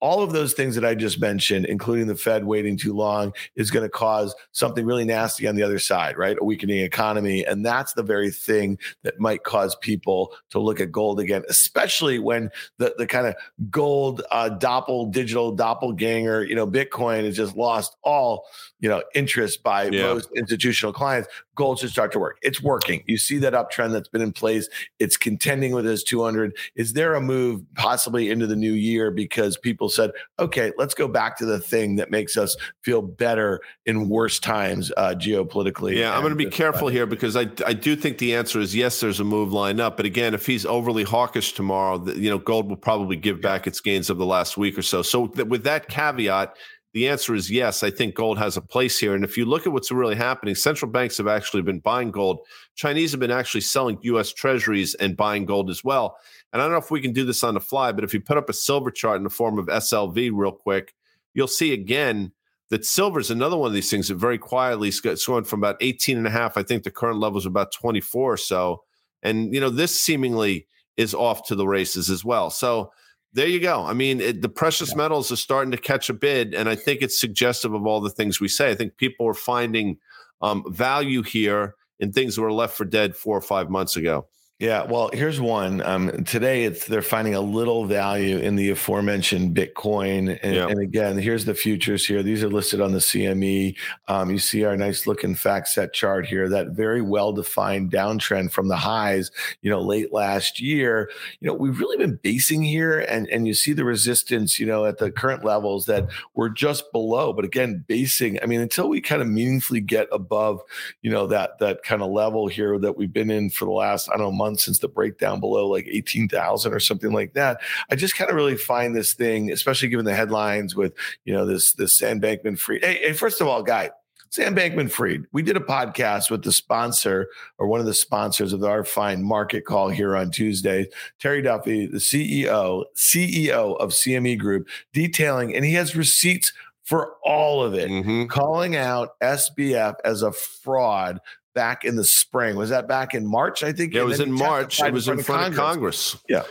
all 0.00 0.22
of 0.22 0.32
those 0.32 0.54
things 0.54 0.74
that 0.74 0.84
I 0.84 0.94
just 0.94 1.20
mentioned, 1.20 1.66
including 1.66 2.06
the 2.06 2.16
Fed 2.16 2.44
waiting 2.44 2.76
too 2.76 2.94
long, 2.94 3.32
is 3.54 3.70
going 3.70 3.84
to 3.84 3.90
cause 3.90 4.34
something 4.52 4.86
really 4.86 5.04
nasty 5.04 5.46
on 5.46 5.56
the 5.56 5.62
other 5.62 5.78
side, 5.78 6.16
right? 6.16 6.36
A 6.40 6.44
weakening 6.44 6.80
economy. 6.80 7.44
And 7.44 7.64
that's 7.64 7.92
the 7.92 8.02
very 8.02 8.30
thing 8.30 8.78
that 9.02 9.20
might 9.20 9.44
cause 9.44 9.76
people 9.76 10.34
to 10.50 10.58
look 10.58 10.80
at 10.80 10.90
gold 10.90 11.20
again, 11.20 11.42
especially 11.48 12.18
when 12.18 12.50
the, 12.78 12.94
the 12.96 13.06
kind 13.06 13.26
of 13.26 13.34
gold 13.70 14.22
uh, 14.30 14.50
doppel, 14.50 15.12
digital 15.12 15.52
doppelganger, 15.52 16.44
you 16.44 16.54
know, 16.54 16.66
Bitcoin 16.66 17.24
has 17.24 17.36
just 17.36 17.56
lost 17.56 17.96
all, 18.02 18.46
you 18.80 18.88
know, 18.88 19.02
interest 19.14 19.62
by 19.62 19.84
yeah. 19.84 20.14
most 20.14 20.30
institutional 20.34 20.92
clients 20.92 21.28
gold 21.60 21.78
should 21.78 21.90
start 21.90 22.10
to 22.10 22.18
work. 22.18 22.38
It's 22.40 22.62
working. 22.62 23.04
You 23.06 23.18
see 23.18 23.36
that 23.36 23.52
uptrend 23.52 23.92
that's 23.92 24.08
been 24.08 24.22
in 24.22 24.32
place. 24.32 24.66
It's 24.98 25.18
contending 25.18 25.74
with 25.74 25.84
this 25.84 26.02
200. 26.02 26.56
Is 26.74 26.94
there 26.94 27.14
a 27.14 27.20
move 27.20 27.62
possibly 27.74 28.30
into 28.30 28.46
the 28.46 28.56
new 28.56 28.72
year 28.72 29.10
because 29.10 29.58
people 29.58 29.89
said, 29.90 30.12
okay, 30.38 30.72
let's 30.78 30.94
go 30.94 31.08
back 31.08 31.38
to 31.38 31.44
the 31.44 31.58
thing 31.58 31.96
that 31.96 32.10
makes 32.10 32.36
us 32.36 32.56
feel 32.82 33.02
better 33.02 33.60
in 33.86 34.08
worse 34.08 34.38
times 34.38 34.92
uh, 34.96 35.14
geopolitically? 35.16 35.96
Yeah, 35.96 36.14
I'm 36.14 36.20
going 36.20 36.30
to 36.30 36.36
be 36.36 36.46
careful 36.46 36.88
here 36.88 37.06
because 37.06 37.36
I, 37.36 37.48
I 37.66 37.72
do 37.72 37.96
think 37.96 38.18
the 38.18 38.34
answer 38.34 38.60
is 38.60 38.74
yes, 38.74 39.00
there's 39.00 39.20
a 39.20 39.24
move 39.24 39.52
lined 39.52 39.80
up. 39.80 39.96
But 39.96 40.06
again, 40.06 40.34
if 40.34 40.46
he's 40.46 40.64
overly 40.64 41.04
hawkish 41.04 41.52
tomorrow, 41.52 42.04
you 42.10 42.30
know, 42.30 42.38
gold 42.38 42.68
will 42.68 42.76
probably 42.76 43.16
give 43.16 43.40
back 43.40 43.66
its 43.66 43.80
gains 43.80 44.10
of 44.10 44.18
the 44.18 44.26
last 44.26 44.56
week 44.56 44.78
or 44.78 44.82
so. 44.82 45.02
So 45.02 45.28
th- 45.28 45.48
with 45.48 45.64
that 45.64 45.88
caveat, 45.88 46.56
the 46.92 47.08
answer 47.08 47.34
is 47.34 47.50
yes. 47.50 47.82
I 47.82 47.90
think 47.90 48.14
gold 48.14 48.38
has 48.38 48.56
a 48.56 48.60
place 48.60 48.98
here. 48.98 49.14
And 49.14 49.24
if 49.24 49.36
you 49.36 49.44
look 49.44 49.66
at 49.66 49.72
what's 49.72 49.92
really 49.92 50.16
happening, 50.16 50.54
central 50.54 50.90
banks 50.90 51.18
have 51.18 51.28
actually 51.28 51.62
been 51.62 51.78
buying 51.78 52.10
gold. 52.10 52.40
Chinese 52.74 53.12
have 53.12 53.20
been 53.20 53.30
actually 53.30 53.60
selling 53.60 53.98
US 54.02 54.32
treasuries 54.32 54.94
and 54.94 55.16
buying 55.16 55.44
gold 55.44 55.70
as 55.70 55.84
well. 55.84 56.16
And 56.52 56.60
I 56.60 56.64
don't 56.64 56.72
know 56.72 56.78
if 56.78 56.90
we 56.90 57.00
can 57.00 57.12
do 57.12 57.24
this 57.24 57.44
on 57.44 57.54
the 57.54 57.60
fly, 57.60 57.92
but 57.92 58.04
if 58.04 58.12
you 58.12 58.20
put 58.20 58.36
up 58.36 58.48
a 58.48 58.54
silver 58.54 58.90
chart 58.90 59.18
in 59.18 59.24
the 59.24 59.30
form 59.30 59.58
of 59.58 59.66
SLV 59.66 60.30
real 60.32 60.52
quick, 60.52 60.94
you'll 61.34 61.46
see 61.46 61.72
again 61.72 62.32
that 62.70 62.84
silver 62.84 63.20
is 63.20 63.30
another 63.30 63.56
one 63.56 63.68
of 63.68 63.74
these 63.74 63.90
things 63.90 64.08
that 64.08 64.16
very 64.16 64.38
quietly 64.38 64.88
is 64.88 65.00
going 65.00 65.44
from 65.44 65.60
about 65.60 65.76
18 65.80 66.16
and 66.16 66.26
a 66.26 66.30
half. 66.30 66.56
I 66.56 66.62
think 66.62 66.82
the 66.82 66.90
current 66.90 67.18
level 67.18 67.38
is 67.38 67.46
about 67.46 67.72
24 67.72 68.32
or 68.32 68.36
so. 68.36 68.82
And, 69.22 69.52
you 69.52 69.60
know, 69.60 69.70
this 69.70 70.00
seemingly 70.00 70.66
is 70.96 71.14
off 71.14 71.46
to 71.48 71.54
the 71.54 71.66
races 71.66 72.10
as 72.10 72.24
well. 72.24 72.50
So, 72.50 72.92
there 73.32 73.46
you 73.46 73.60
go. 73.60 73.84
I 73.84 73.92
mean, 73.92 74.20
it, 74.20 74.42
the 74.42 74.48
precious 74.48 74.90
yeah. 74.90 74.96
metals 74.96 75.30
are 75.30 75.36
starting 75.36 75.70
to 75.70 75.76
catch 75.76 76.10
a 76.10 76.14
bid, 76.14 76.54
and 76.54 76.68
I 76.68 76.74
think 76.74 77.00
it's 77.00 77.20
suggestive 77.20 77.72
of 77.74 77.86
all 77.86 78.00
the 78.00 78.10
things 78.10 78.40
we 78.40 78.48
say. 78.48 78.70
I 78.70 78.74
think 78.74 78.96
people 78.96 79.26
are 79.28 79.34
finding 79.34 79.98
um, 80.42 80.64
value 80.68 81.22
here 81.22 81.76
in 82.00 82.12
things 82.12 82.34
that 82.34 82.42
were 82.42 82.52
left 82.52 82.76
for 82.76 82.84
dead 82.84 83.14
four 83.14 83.36
or 83.36 83.42
five 83.42 83.70
months 83.70 83.96
ago. 83.96 84.26
Yeah, 84.60 84.82
well, 84.82 85.08
here's 85.14 85.40
one. 85.40 85.80
Um, 85.80 86.22
today, 86.24 86.64
it's 86.64 86.84
they're 86.84 87.00
finding 87.00 87.34
a 87.34 87.40
little 87.40 87.86
value 87.86 88.36
in 88.36 88.56
the 88.56 88.68
aforementioned 88.68 89.56
Bitcoin, 89.56 90.38
and, 90.42 90.54
yeah. 90.54 90.68
and, 90.68 90.78
again, 90.78 91.16
here's 91.16 91.46
the 91.46 91.54
futures 91.54 92.04
here. 92.04 92.22
These 92.22 92.44
are 92.44 92.48
listed 92.50 92.82
on 92.82 92.92
the 92.92 92.98
CME. 92.98 93.74
Um, 94.08 94.30
you 94.30 94.38
see 94.38 94.64
our 94.64 94.76
nice 94.76 95.06
looking 95.06 95.34
fact 95.34 95.68
set 95.68 95.94
chart 95.94 96.26
here. 96.26 96.46
That 96.50 96.72
very 96.72 97.00
well 97.00 97.32
defined 97.32 97.90
downtrend 97.90 98.52
from 98.52 98.68
the 98.68 98.76
highs, 98.76 99.30
you 99.62 99.70
know, 99.70 99.80
late 99.80 100.12
last 100.12 100.60
year. 100.60 101.10
You 101.40 101.48
know, 101.48 101.54
we've 101.54 101.80
really 101.80 101.96
been 101.96 102.20
basing 102.22 102.60
here, 102.60 103.00
and 103.00 103.26
and 103.28 103.46
you 103.46 103.54
see 103.54 103.72
the 103.72 103.86
resistance, 103.86 104.58
you 104.58 104.66
know, 104.66 104.84
at 104.84 104.98
the 104.98 105.10
current 105.10 105.42
levels 105.42 105.86
that 105.86 106.06
we're 106.34 106.50
just 106.50 106.92
below. 106.92 107.32
But 107.32 107.46
again, 107.46 107.82
basing. 107.88 108.38
I 108.42 108.46
mean, 108.46 108.60
until 108.60 108.90
we 108.90 109.00
kind 109.00 109.22
of 109.22 109.28
meaningfully 109.28 109.80
get 109.80 110.06
above, 110.12 110.60
you 111.00 111.10
know, 111.10 111.26
that 111.28 111.60
that 111.60 111.82
kind 111.82 112.02
of 112.02 112.10
level 112.10 112.46
here 112.46 112.78
that 112.78 112.98
we've 112.98 113.10
been 113.10 113.30
in 113.30 113.48
for 113.48 113.64
the 113.64 113.70
last 113.70 114.10
I 114.10 114.18
don't 114.18 114.20
know 114.20 114.32
month 114.32 114.49
since 114.56 114.78
the 114.78 114.88
breakdown 114.88 115.40
below 115.40 115.68
like 115.68 115.86
18,000 115.88 116.72
or 116.72 116.80
something 116.80 117.12
like 117.12 117.34
that. 117.34 117.60
I 117.90 117.96
just 117.96 118.16
kind 118.16 118.30
of 118.30 118.36
really 118.36 118.56
find 118.56 118.94
this 118.94 119.14
thing, 119.14 119.50
especially 119.52 119.88
given 119.88 120.04
the 120.04 120.14
headlines 120.14 120.74
with, 120.74 120.94
you 121.24 121.34
know, 121.34 121.46
this, 121.46 121.72
this 121.72 121.96
Sam 121.96 122.20
Bankman 122.20 122.58
Fried. 122.58 122.84
Hey, 122.84 122.98
hey, 123.02 123.12
first 123.12 123.40
of 123.40 123.46
all, 123.46 123.62
guy, 123.62 123.90
Sam 124.30 124.54
Bankman 124.54 124.90
Fried. 124.90 125.24
We 125.32 125.42
did 125.42 125.56
a 125.56 125.60
podcast 125.60 126.30
with 126.30 126.44
the 126.44 126.52
sponsor 126.52 127.28
or 127.58 127.66
one 127.66 127.80
of 127.80 127.86
the 127.86 127.94
sponsors 127.94 128.52
of 128.52 128.62
our 128.62 128.84
fine 128.84 129.24
market 129.24 129.64
call 129.64 129.88
here 129.88 130.16
on 130.16 130.30
Tuesday, 130.30 130.88
Terry 131.18 131.42
Duffy, 131.42 131.86
the 131.86 131.98
CEO, 131.98 132.84
CEO 132.96 133.76
of 133.78 133.90
CME 133.90 134.38
Group, 134.38 134.68
detailing, 134.92 135.54
and 135.54 135.64
he 135.64 135.74
has 135.74 135.96
receipts 135.96 136.52
for 136.84 137.14
all 137.24 137.62
of 137.62 137.74
it, 137.74 137.88
mm-hmm. 137.88 138.26
calling 138.26 138.76
out 138.76 139.18
SBF 139.20 139.94
as 140.04 140.22
a 140.22 140.32
fraud 140.32 141.20
back 141.54 141.84
in 141.84 141.96
the 141.96 142.04
spring. 142.04 142.56
Was 142.56 142.70
that 142.70 142.88
back 142.88 143.14
in 143.14 143.26
March? 143.26 143.62
I 143.62 143.72
think 143.72 143.94
yeah, 143.94 144.02
it 144.02 144.04
was 144.04 144.20
in 144.20 144.32
March. 144.32 144.80
It 144.80 144.92
was 144.92 145.08
in 145.08 145.22
front, 145.22 145.48
of 145.48 145.56
Congress. 145.56 146.14
Congress. 146.14 146.24
Yeah. 146.28 146.42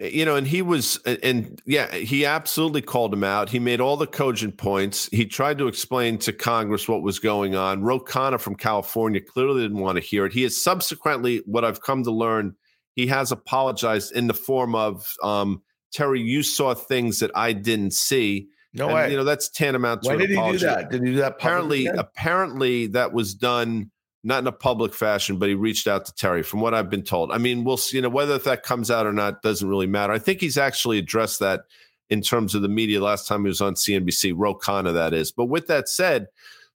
Eh, 0.00 0.08
you 0.08 0.24
know, 0.24 0.36
and 0.36 0.46
he 0.46 0.62
was, 0.62 0.98
and 1.22 1.60
yeah, 1.66 1.94
he 1.94 2.24
absolutely 2.24 2.82
called 2.82 3.12
him 3.12 3.24
out. 3.24 3.50
He 3.50 3.58
made 3.58 3.80
all 3.80 3.96
the 3.96 4.06
cogent 4.06 4.56
points. 4.56 5.08
He 5.12 5.26
tried 5.26 5.58
to 5.58 5.68
explain 5.68 6.18
to 6.18 6.32
Congress 6.32 6.88
what 6.88 7.02
was 7.02 7.18
going 7.18 7.54
on. 7.54 7.82
Ro 7.82 8.00
Khanna 8.00 8.40
from 8.40 8.54
California 8.54 9.20
clearly 9.20 9.62
didn't 9.62 9.78
want 9.78 9.96
to 9.96 10.02
hear 10.02 10.26
it. 10.26 10.32
He 10.32 10.42
has 10.42 10.60
subsequently, 10.60 11.42
what 11.46 11.64
I've 11.64 11.82
come 11.82 12.02
to 12.04 12.10
learn, 12.10 12.54
he 12.94 13.06
has 13.06 13.30
apologized 13.30 14.12
in 14.12 14.26
the 14.26 14.34
form 14.34 14.74
of, 14.74 15.14
um, 15.22 15.62
Terry, 15.92 16.20
you 16.20 16.42
saw 16.42 16.74
things 16.74 17.20
that 17.20 17.30
I 17.34 17.52
didn't 17.52 17.92
see. 17.92 18.48
No 18.74 18.86
and, 18.86 18.94
way. 18.94 19.10
You 19.10 19.16
know, 19.16 19.24
that's 19.24 19.48
tantamount 19.48 20.02
to 20.02 20.10
Why 20.10 20.16
did 20.16 20.32
apology. 20.32 20.58
he 20.58 20.58
do 20.58 20.66
that? 20.66 20.90
Did 20.90 21.02
he 21.02 21.10
do 21.12 21.16
that? 21.16 21.32
Apparently, 21.32 21.86
apparently 21.86 22.86
that 22.88 23.12
was 23.12 23.34
done 23.34 23.90
not 24.24 24.40
in 24.40 24.46
a 24.46 24.52
public 24.52 24.94
fashion, 24.94 25.38
but 25.38 25.48
he 25.48 25.54
reached 25.54 25.86
out 25.86 26.04
to 26.06 26.14
Terry, 26.14 26.42
from 26.42 26.60
what 26.60 26.74
I've 26.74 26.90
been 26.90 27.02
told. 27.02 27.30
I 27.30 27.38
mean, 27.38 27.64
we'll 27.64 27.76
see, 27.76 27.96
you 27.96 28.02
know, 28.02 28.08
whether 28.08 28.36
that 28.38 28.62
comes 28.62 28.90
out 28.90 29.06
or 29.06 29.12
not 29.12 29.42
doesn't 29.42 29.68
really 29.68 29.86
matter. 29.86 30.12
I 30.12 30.18
think 30.18 30.40
he's 30.40 30.58
actually 30.58 30.98
addressed 30.98 31.38
that 31.40 31.62
in 32.10 32.20
terms 32.22 32.54
of 32.54 32.62
the 32.62 32.68
media 32.68 33.02
last 33.02 33.28
time 33.28 33.42
he 33.42 33.48
was 33.48 33.60
on 33.60 33.74
CNBC, 33.74 34.32
Ro 34.34 34.54
Khanna, 34.54 34.92
that 34.94 35.14
is. 35.14 35.30
But 35.30 35.46
with 35.46 35.66
that 35.68 35.88
said, 35.88 36.28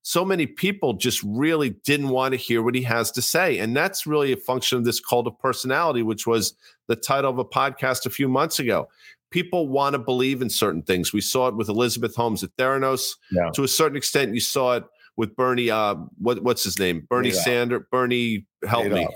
so 0.03 0.25
many 0.25 0.45
people 0.45 0.93
just 0.93 1.23
really 1.23 1.71
didn't 1.71 2.09
want 2.09 2.33
to 2.33 2.37
hear 2.37 2.61
what 2.61 2.75
he 2.75 2.81
has 2.83 3.09
to 3.11 3.21
say. 3.21 3.57
And 3.59 3.75
that's 3.75 4.05
really 4.05 4.33
a 4.33 4.37
function 4.37 4.77
of 4.77 4.83
this 4.83 4.99
cult 4.99 5.27
of 5.27 5.39
personality, 5.39 6.03
which 6.03 6.27
was 6.27 6.53
the 6.87 6.95
title 6.95 7.31
of 7.31 7.39
a 7.39 7.45
podcast 7.45 8.05
a 8.05 8.09
few 8.09 8.27
months 8.27 8.59
ago. 8.59 8.89
People 9.31 9.69
want 9.69 9.93
to 9.93 9.99
believe 9.99 10.41
in 10.41 10.49
certain 10.49 10.83
things. 10.83 11.13
We 11.13 11.21
saw 11.21 11.47
it 11.47 11.55
with 11.55 11.69
Elizabeth 11.69 12.15
Holmes 12.15 12.43
at 12.43 12.55
Theranos. 12.57 13.11
Yeah. 13.31 13.49
To 13.55 13.63
a 13.63 13.67
certain 13.67 13.97
extent, 13.97 14.33
you 14.33 14.41
saw 14.41 14.73
it 14.73 14.83
with 15.17 15.35
Bernie. 15.35 15.69
Uh, 15.69 15.95
what 16.17 16.43
what's 16.43 16.63
his 16.63 16.79
name? 16.79 17.05
Bernie. 17.09 17.31
Sanders. 17.31 17.83
Bernie, 17.91 18.45
help 18.67 18.85
Madoff. 18.85 18.93
me. 18.93 19.07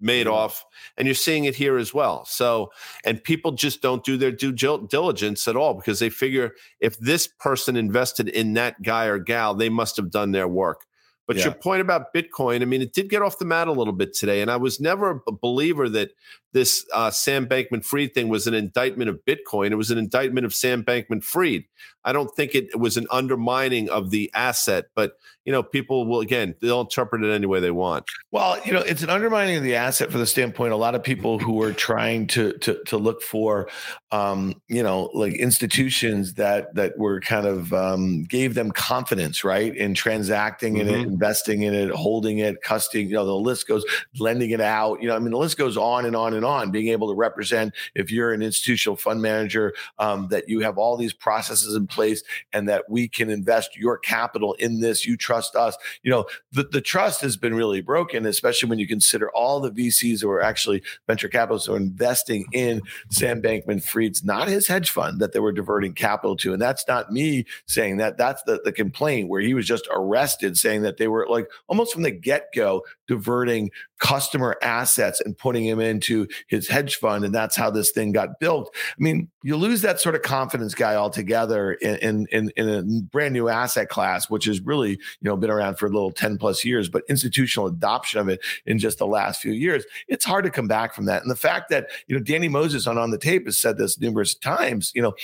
Madoff, 0.00 0.60
and 0.96 1.06
you're 1.06 1.16
seeing 1.16 1.46
it 1.46 1.56
here 1.56 1.78
as 1.78 1.92
well. 1.92 2.24
So, 2.26 2.70
and 3.04 3.22
people 3.22 3.52
just 3.52 3.82
don't 3.82 4.04
do 4.04 4.16
their 4.16 4.30
due 4.30 4.52
diligence 4.52 5.48
at 5.48 5.56
all 5.56 5.74
because 5.74 5.98
they 5.98 6.10
figure 6.10 6.52
if 6.78 6.96
this 7.00 7.26
person 7.26 7.76
invested 7.76 8.28
in 8.28 8.52
that 8.54 8.82
guy 8.82 9.06
or 9.06 9.18
gal, 9.18 9.52
they 9.54 9.68
must 9.68 9.96
have 9.96 10.10
done 10.10 10.30
their 10.30 10.46
work. 10.46 10.82
But 11.26 11.36
yeah. 11.36 11.44
your 11.44 11.54
point 11.54 11.80
about 11.80 12.12
Bitcoin, 12.12 12.62
I 12.62 12.66
mean, 12.66 12.82
it 12.82 12.92
did 12.92 13.08
get 13.08 13.22
off 13.22 13.38
the 13.38 13.44
mat 13.44 13.68
a 13.68 13.72
little 13.72 13.92
bit 13.94 14.14
today. 14.14 14.42
And 14.42 14.50
I 14.50 14.56
was 14.56 14.80
never 14.80 15.22
a 15.26 15.32
believer 15.32 15.88
that 15.88 16.10
this 16.52 16.86
uh, 16.92 17.10
Sam 17.10 17.46
Bankman 17.46 17.84
Fried 17.84 18.14
thing 18.14 18.28
was 18.28 18.46
an 18.46 18.54
indictment 18.54 19.10
of 19.10 19.18
Bitcoin. 19.26 19.72
It 19.72 19.76
was 19.76 19.90
an 19.90 19.98
indictment 19.98 20.46
of 20.46 20.54
Sam 20.54 20.84
Bankman 20.84 21.22
Fried. 21.22 21.64
I 22.04 22.12
don't 22.12 22.34
think 22.34 22.54
it 22.54 22.78
was 22.78 22.96
an 22.96 23.06
undermining 23.10 23.88
of 23.88 24.10
the 24.10 24.30
asset, 24.34 24.86
but 24.94 25.18
you 25.44 25.52
know, 25.52 25.62
people 25.62 26.06
will 26.06 26.20
again 26.20 26.54
they'll 26.60 26.82
interpret 26.82 27.22
it 27.22 27.30
any 27.30 27.46
way 27.46 27.60
they 27.60 27.70
want. 27.70 28.04
Well, 28.30 28.58
you 28.64 28.72
know, 28.72 28.80
it's 28.80 29.02
an 29.02 29.10
undermining 29.10 29.56
of 29.56 29.62
the 29.62 29.74
asset 29.74 30.10
for 30.10 30.18
the 30.18 30.26
standpoint. 30.26 30.72
A 30.72 30.76
lot 30.76 30.94
of 30.94 31.02
people 31.02 31.38
who 31.38 31.60
are 31.62 31.72
trying 31.72 32.26
to 32.28 32.52
to 32.58 32.82
to 32.84 32.96
look 32.96 33.22
for, 33.22 33.68
um, 34.10 34.60
you 34.68 34.82
know, 34.82 35.10
like 35.12 35.34
institutions 35.34 36.34
that 36.34 36.74
that 36.74 36.96
were 36.98 37.20
kind 37.20 37.46
of 37.46 37.72
um, 37.72 38.24
gave 38.24 38.54
them 38.54 38.70
confidence, 38.70 39.44
right, 39.44 39.74
in 39.74 39.94
transacting 39.94 40.74
mm-hmm. 40.74 40.88
in 40.88 41.12
it, 41.12 41.13
investing 41.14 41.62
in 41.62 41.74
it, 41.74 41.90
holding 41.90 42.38
it, 42.38 42.60
custody, 42.60 43.04
you 43.04 43.14
know, 43.14 43.24
the 43.24 43.34
list 43.34 43.68
goes, 43.68 43.84
lending 44.18 44.50
it 44.50 44.60
out. 44.60 45.00
You 45.00 45.08
know, 45.08 45.14
I 45.14 45.20
mean, 45.20 45.30
the 45.30 45.38
list 45.38 45.56
goes 45.56 45.76
on 45.76 46.04
and 46.04 46.16
on 46.16 46.34
and 46.34 46.44
on. 46.44 46.72
Being 46.72 46.88
able 46.88 47.08
to 47.08 47.14
represent, 47.14 47.72
if 47.94 48.10
you're 48.10 48.32
an 48.32 48.42
institutional 48.42 48.96
fund 48.96 49.22
manager, 49.22 49.72
um, 50.00 50.26
that 50.28 50.48
you 50.48 50.60
have 50.60 50.76
all 50.76 50.96
these 50.96 51.12
processes 51.12 51.76
in 51.76 51.86
place 51.86 52.24
and 52.52 52.68
that 52.68 52.90
we 52.90 53.06
can 53.06 53.30
invest 53.30 53.76
your 53.76 53.96
capital 53.96 54.54
in 54.54 54.80
this. 54.80 55.06
You 55.06 55.16
trust 55.16 55.54
us. 55.54 55.76
You 56.02 56.10
know, 56.10 56.24
the, 56.50 56.64
the 56.64 56.80
trust 56.80 57.20
has 57.20 57.36
been 57.36 57.54
really 57.54 57.80
broken, 57.80 58.26
especially 58.26 58.68
when 58.68 58.80
you 58.80 58.88
consider 58.88 59.30
all 59.30 59.60
the 59.60 59.70
VCs 59.70 60.20
who 60.20 60.30
are 60.30 60.42
actually 60.42 60.82
venture 61.06 61.28
capitalists 61.28 61.68
who 61.68 61.74
are 61.74 61.76
investing 61.76 62.44
in 62.52 62.82
Sam 63.10 63.40
Bankman 63.40 63.82
Fried's, 63.84 64.24
not 64.24 64.48
his 64.48 64.66
hedge 64.66 64.90
fund 64.90 65.20
that 65.20 65.32
they 65.32 65.40
were 65.40 65.52
diverting 65.52 65.92
capital 65.92 66.36
to. 66.38 66.52
And 66.52 66.60
that's 66.60 66.86
not 66.88 67.12
me 67.12 67.44
saying 67.66 67.98
that. 67.98 68.18
That's 68.18 68.42
the, 68.42 68.60
the 68.64 68.72
complaint 68.72 69.28
where 69.28 69.40
he 69.40 69.54
was 69.54 69.66
just 69.66 69.86
arrested 69.92 70.56
saying 70.56 70.82
that 70.82 70.96
they 70.96 71.03
were 71.06 71.26
like 71.28 71.48
almost 71.68 71.92
from 71.92 72.02
the 72.02 72.10
get 72.10 72.48
go 72.54 72.82
diverting 73.06 73.70
customer 73.98 74.56
assets 74.62 75.20
and 75.20 75.36
putting 75.36 75.64
him 75.64 75.80
into 75.80 76.26
his 76.46 76.68
hedge 76.68 76.96
fund. 76.96 77.24
And 77.24 77.34
that's 77.34 77.56
how 77.56 77.70
this 77.70 77.90
thing 77.90 78.12
got 78.12 78.38
built. 78.38 78.74
I 78.74 79.02
mean, 79.02 79.28
you 79.42 79.56
lose 79.56 79.82
that 79.82 80.00
sort 80.00 80.14
of 80.14 80.22
confidence 80.22 80.74
guy 80.74 80.94
altogether 80.94 81.72
in, 81.72 82.26
in, 82.30 82.50
in 82.56 82.68
a 82.68 82.82
brand 82.82 83.32
new 83.32 83.48
asset 83.48 83.88
class, 83.88 84.28
which 84.28 84.44
has 84.44 84.60
really, 84.60 84.90
you 84.90 84.98
know, 85.22 85.36
been 85.36 85.50
around 85.50 85.78
for 85.78 85.86
a 85.86 85.90
little 85.90 86.12
10 86.12 86.38
plus 86.38 86.64
years, 86.64 86.88
but 86.88 87.02
institutional 87.08 87.66
adoption 87.66 88.20
of 88.20 88.28
it 88.28 88.40
in 88.66 88.78
just 88.78 88.98
the 88.98 89.06
last 89.06 89.40
few 89.40 89.52
years, 89.52 89.84
it's 90.08 90.24
hard 90.24 90.44
to 90.44 90.50
come 90.50 90.68
back 90.68 90.94
from 90.94 91.06
that. 91.06 91.22
And 91.22 91.30
the 91.30 91.36
fact 91.36 91.70
that, 91.70 91.88
you 92.06 92.16
know, 92.16 92.22
Danny 92.22 92.48
Moses 92.48 92.86
on 92.86 92.98
On 92.98 93.10
the 93.10 93.18
Tape 93.18 93.46
has 93.46 93.58
said 93.58 93.78
this 93.78 93.98
numerous 93.98 94.34
times, 94.34 94.92
you 94.94 95.02
know, 95.02 95.14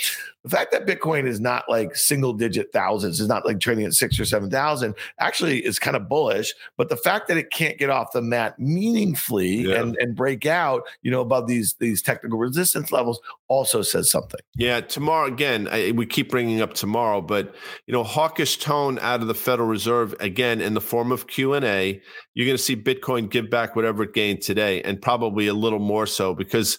the 0.42 0.50
fact 0.50 0.72
that 0.72 0.86
Bitcoin 0.86 1.26
is 1.26 1.40
not 1.40 1.68
like 1.68 1.94
single 1.94 2.32
digit 2.32 2.72
thousands, 2.72 3.20
is 3.20 3.28
not 3.28 3.44
like 3.44 3.60
trading 3.60 3.84
at 3.84 3.92
six 3.92 4.18
or 4.18 4.24
7,000, 4.24 4.94
actually 5.18 5.64
is 5.64 5.78
kind 5.78 5.96
of 5.96 6.08
bullish. 6.08 6.54
But 6.76 6.88
the 6.88 6.96
fact 6.96 7.28
that 7.28 7.36
it 7.36 7.50
can't 7.50 7.69
get 7.78 7.90
off 7.90 8.12
the 8.12 8.22
mat 8.22 8.58
meaningfully 8.58 9.68
yeah. 9.68 9.80
and, 9.80 9.96
and 9.98 10.16
break 10.16 10.46
out, 10.46 10.82
you 11.02 11.10
know, 11.10 11.20
above 11.20 11.46
these, 11.46 11.74
these 11.74 12.02
technical 12.02 12.38
resistance 12.38 12.92
levels 12.92 13.20
also 13.48 13.82
says 13.82 14.10
something. 14.10 14.40
Yeah. 14.56 14.80
Tomorrow, 14.80 15.26
again, 15.26 15.68
I, 15.70 15.92
we 15.92 16.06
keep 16.06 16.30
bringing 16.30 16.60
up 16.60 16.74
tomorrow, 16.74 17.20
but, 17.20 17.54
you 17.86 17.92
know, 17.92 18.04
hawkish 18.04 18.58
tone 18.58 18.98
out 19.00 19.20
of 19.20 19.28
the 19.28 19.34
Federal 19.34 19.68
Reserve, 19.68 20.14
again, 20.20 20.60
in 20.60 20.74
the 20.74 20.80
form 20.80 21.12
of 21.12 21.26
Q&A, 21.26 22.00
you're 22.34 22.46
going 22.46 22.56
to 22.56 22.62
see 22.62 22.76
Bitcoin 22.76 23.30
give 23.30 23.50
back 23.50 23.76
whatever 23.76 24.02
it 24.04 24.14
gained 24.14 24.42
today 24.42 24.82
and 24.82 25.00
probably 25.00 25.46
a 25.46 25.54
little 25.54 25.78
more 25.78 26.06
so 26.06 26.34
because 26.34 26.78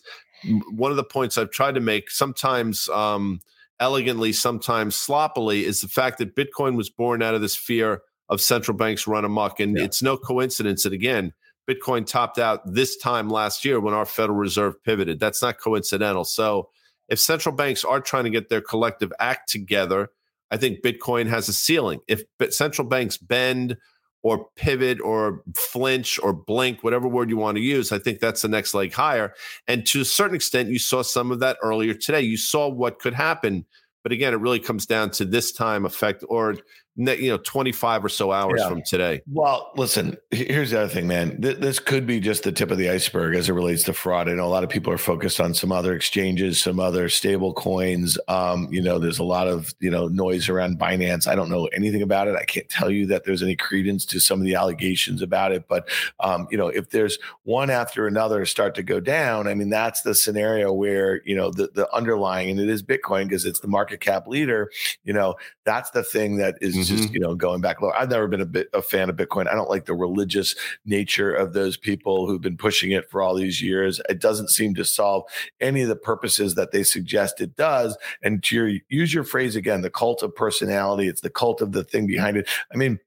one 0.71 0.91
of 0.91 0.97
the 0.97 1.03
points 1.03 1.37
I've 1.37 1.51
tried 1.51 1.75
to 1.75 1.81
make 1.81 2.09
sometimes 2.09 2.89
um, 2.89 3.41
elegantly, 3.79 4.33
sometimes 4.33 4.95
sloppily, 4.95 5.65
is 5.65 5.81
the 5.81 5.87
fact 5.87 6.17
that 6.19 6.35
Bitcoin 6.35 6.75
was 6.75 6.89
born 6.89 7.21
out 7.21 7.35
of 7.35 7.41
this 7.41 7.55
fear 7.55 8.01
of 8.31 8.41
central 8.41 8.75
banks 8.75 9.05
run 9.05 9.25
amok. 9.25 9.59
And 9.59 9.77
yeah. 9.77 9.83
it's 9.83 10.01
no 10.01 10.17
coincidence 10.17 10.83
that, 10.83 10.93
again, 10.93 11.33
Bitcoin 11.69 12.07
topped 12.07 12.39
out 12.39 12.61
this 12.65 12.97
time 12.97 13.29
last 13.29 13.63
year 13.63 13.79
when 13.79 13.93
our 13.93 14.05
Federal 14.05 14.39
Reserve 14.39 14.81
pivoted. 14.83 15.19
That's 15.19 15.43
not 15.43 15.59
coincidental. 15.59 16.25
So 16.25 16.69
if 17.09 17.19
central 17.19 17.53
banks 17.53 17.83
are 17.83 18.01
trying 18.01 18.23
to 18.23 18.29
get 18.31 18.49
their 18.49 18.61
collective 18.61 19.13
act 19.19 19.49
together, 19.49 20.09
I 20.49 20.57
think 20.57 20.81
Bitcoin 20.81 21.27
has 21.27 21.47
a 21.49 21.53
ceiling. 21.53 21.99
If 22.07 22.23
central 22.49 22.87
banks 22.87 23.17
bend 23.17 23.77
or 24.23 24.47
pivot 24.55 25.01
or 25.01 25.43
flinch 25.55 26.19
or 26.21 26.33
blink, 26.33 26.83
whatever 26.83 27.07
word 27.07 27.29
you 27.29 27.37
want 27.37 27.57
to 27.57 27.63
use, 27.63 27.91
I 27.91 27.99
think 27.99 28.19
that's 28.19 28.41
the 28.41 28.47
next 28.47 28.73
leg 28.73 28.93
higher. 28.93 29.33
And 29.67 29.85
to 29.87 30.01
a 30.01 30.05
certain 30.05 30.35
extent, 30.35 30.69
you 30.69 30.79
saw 30.79 31.01
some 31.03 31.31
of 31.31 31.39
that 31.39 31.57
earlier 31.61 31.93
today. 31.93 32.21
You 32.21 32.37
saw 32.37 32.67
what 32.69 32.99
could 32.99 33.13
happen. 33.13 33.65
But 34.03 34.11
again, 34.11 34.33
it 34.33 34.37
really 34.39 34.59
comes 34.59 34.85
down 34.85 35.11
to 35.11 35.25
this 35.25 35.51
time 35.51 35.85
effect 35.85 36.23
or 36.27 36.55
you 36.95 37.29
know 37.29 37.37
25 37.37 38.05
or 38.05 38.09
so 38.09 38.31
hours 38.31 38.59
yeah. 38.61 38.69
from 38.69 38.81
today. 38.83 39.21
Well 39.31 39.71
listen 39.75 40.17
here's 40.31 40.71
the 40.71 40.81
other 40.81 40.89
thing 40.89 41.07
man. 41.07 41.39
This 41.39 41.79
could 41.79 42.05
be 42.05 42.19
just 42.19 42.43
the 42.43 42.51
tip 42.51 42.71
of 42.71 42.77
the 42.77 42.89
iceberg 42.89 43.35
as 43.35 43.49
it 43.49 43.53
relates 43.53 43.83
to 43.83 43.93
fraud. 43.93 44.29
I 44.29 44.33
know 44.33 44.45
a 44.45 44.49
lot 44.49 44.63
of 44.63 44.69
people 44.69 44.91
are 44.93 44.97
focused 44.97 45.39
on 45.39 45.53
some 45.53 45.71
other 45.71 45.95
exchanges 45.95 46.61
some 46.61 46.79
other 46.79 47.09
stable 47.09 47.53
coins. 47.53 48.17
Um, 48.27 48.67
you 48.71 48.81
know 48.81 48.99
there's 48.99 49.19
a 49.19 49.23
lot 49.23 49.47
of 49.47 49.73
you 49.79 49.89
know 49.89 50.07
noise 50.07 50.49
around 50.49 50.79
binance. 50.79 51.27
I 51.27 51.35
don't 51.35 51.49
know 51.49 51.65
anything 51.67 52.01
about 52.01 52.27
it. 52.27 52.35
I 52.35 52.43
can't 52.43 52.69
tell 52.69 52.91
you 52.91 53.05
that 53.07 53.23
there's 53.23 53.43
any 53.43 53.55
credence 53.55 54.05
to 54.05 54.19
some 54.19 54.39
of 54.39 54.45
the 54.45 54.55
allegations 54.55 55.21
about 55.21 55.51
it 55.51 55.67
but 55.67 55.89
um, 56.19 56.47
you 56.51 56.57
know 56.57 56.67
if 56.67 56.89
there's 56.89 57.17
one 57.43 57.69
after 57.69 58.07
another 58.07 58.45
start 58.45 58.75
to 58.75 58.83
go 58.83 58.99
down 58.99 59.47
i 59.47 59.53
mean 59.53 59.69
that's 59.69 60.01
the 60.01 60.13
scenario 60.13 60.71
where 60.71 61.21
you 61.25 61.35
know 61.35 61.51
the, 61.51 61.69
the 61.73 61.91
underlying 61.93 62.49
and 62.49 62.59
it 62.59 62.69
is 62.69 62.83
bitcoin 62.83 63.23
because 63.23 63.45
it's 63.45 63.59
the 63.59 63.67
market 63.67 64.01
cap 64.01 64.27
leader 64.27 64.69
you 65.03 65.13
know 65.13 65.35
that's 65.63 65.91
the 65.91 66.03
thing 66.03 66.37
that 66.37 66.55
is 66.61 66.75
mm-hmm. 66.81 66.97
just 66.97 67.13
you 67.13 67.19
know 67.19 67.35
going 67.35 67.61
back 67.61 67.81
low. 67.81 67.91
I've 67.91 68.09
never 68.09 68.27
been 68.27 68.41
a 68.41 68.45
bit 68.45 68.69
a 68.73 68.81
fan 68.81 69.09
of 69.09 69.15
Bitcoin. 69.15 69.47
I 69.47 69.53
don't 69.53 69.69
like 69.69 69.85
the 69.85 69.93
religious 69.93 70.55
nature 70.85 71.33
of 71.33 71.53
those 71.53 71.77
people 71.77 72.27
who've 72.27 72.41
been 72.41 72.57
pushing 72.57 72.91
it 72.91 73.09
for 73.09 73.21
all 73.21 73.35
these 73.35 73.61
years. 73.61 74.01
It 74.09 74.19
doesn't 74.19 74.49
seem 74.49 74.75
to 74.75 74.85
solve 74.85 75.23
any 75.59 75.81
of 75.81 75.89
the 75.89 75.95
purposes 75.95 76.55
that 76.55 76.71
they 76.71 76.83
suggest 76.83 77.41
it 77.41 77.55
does. 77.55 77.97
And 78.21 78.43
to 78.43 78.55
your, 78.55 78.71
use 78.89 79.13
your 79.13 79.23
phrase 79.23 79.55
again, 79.55 79.81
the 79.81 79.89
cult 79.89 80.23
of 80.23 80.35
personality. 80.35 81.07
It's 81.07 81.21
the 81.21 81.29
cult 81.29 81.61
of 81.61 81.71
the 81.71 81.83
thing 81.83 82.07
behind 82.07 82.37
it. 82.37 82.47
I 82.73 82.77
mean 82.77 82.99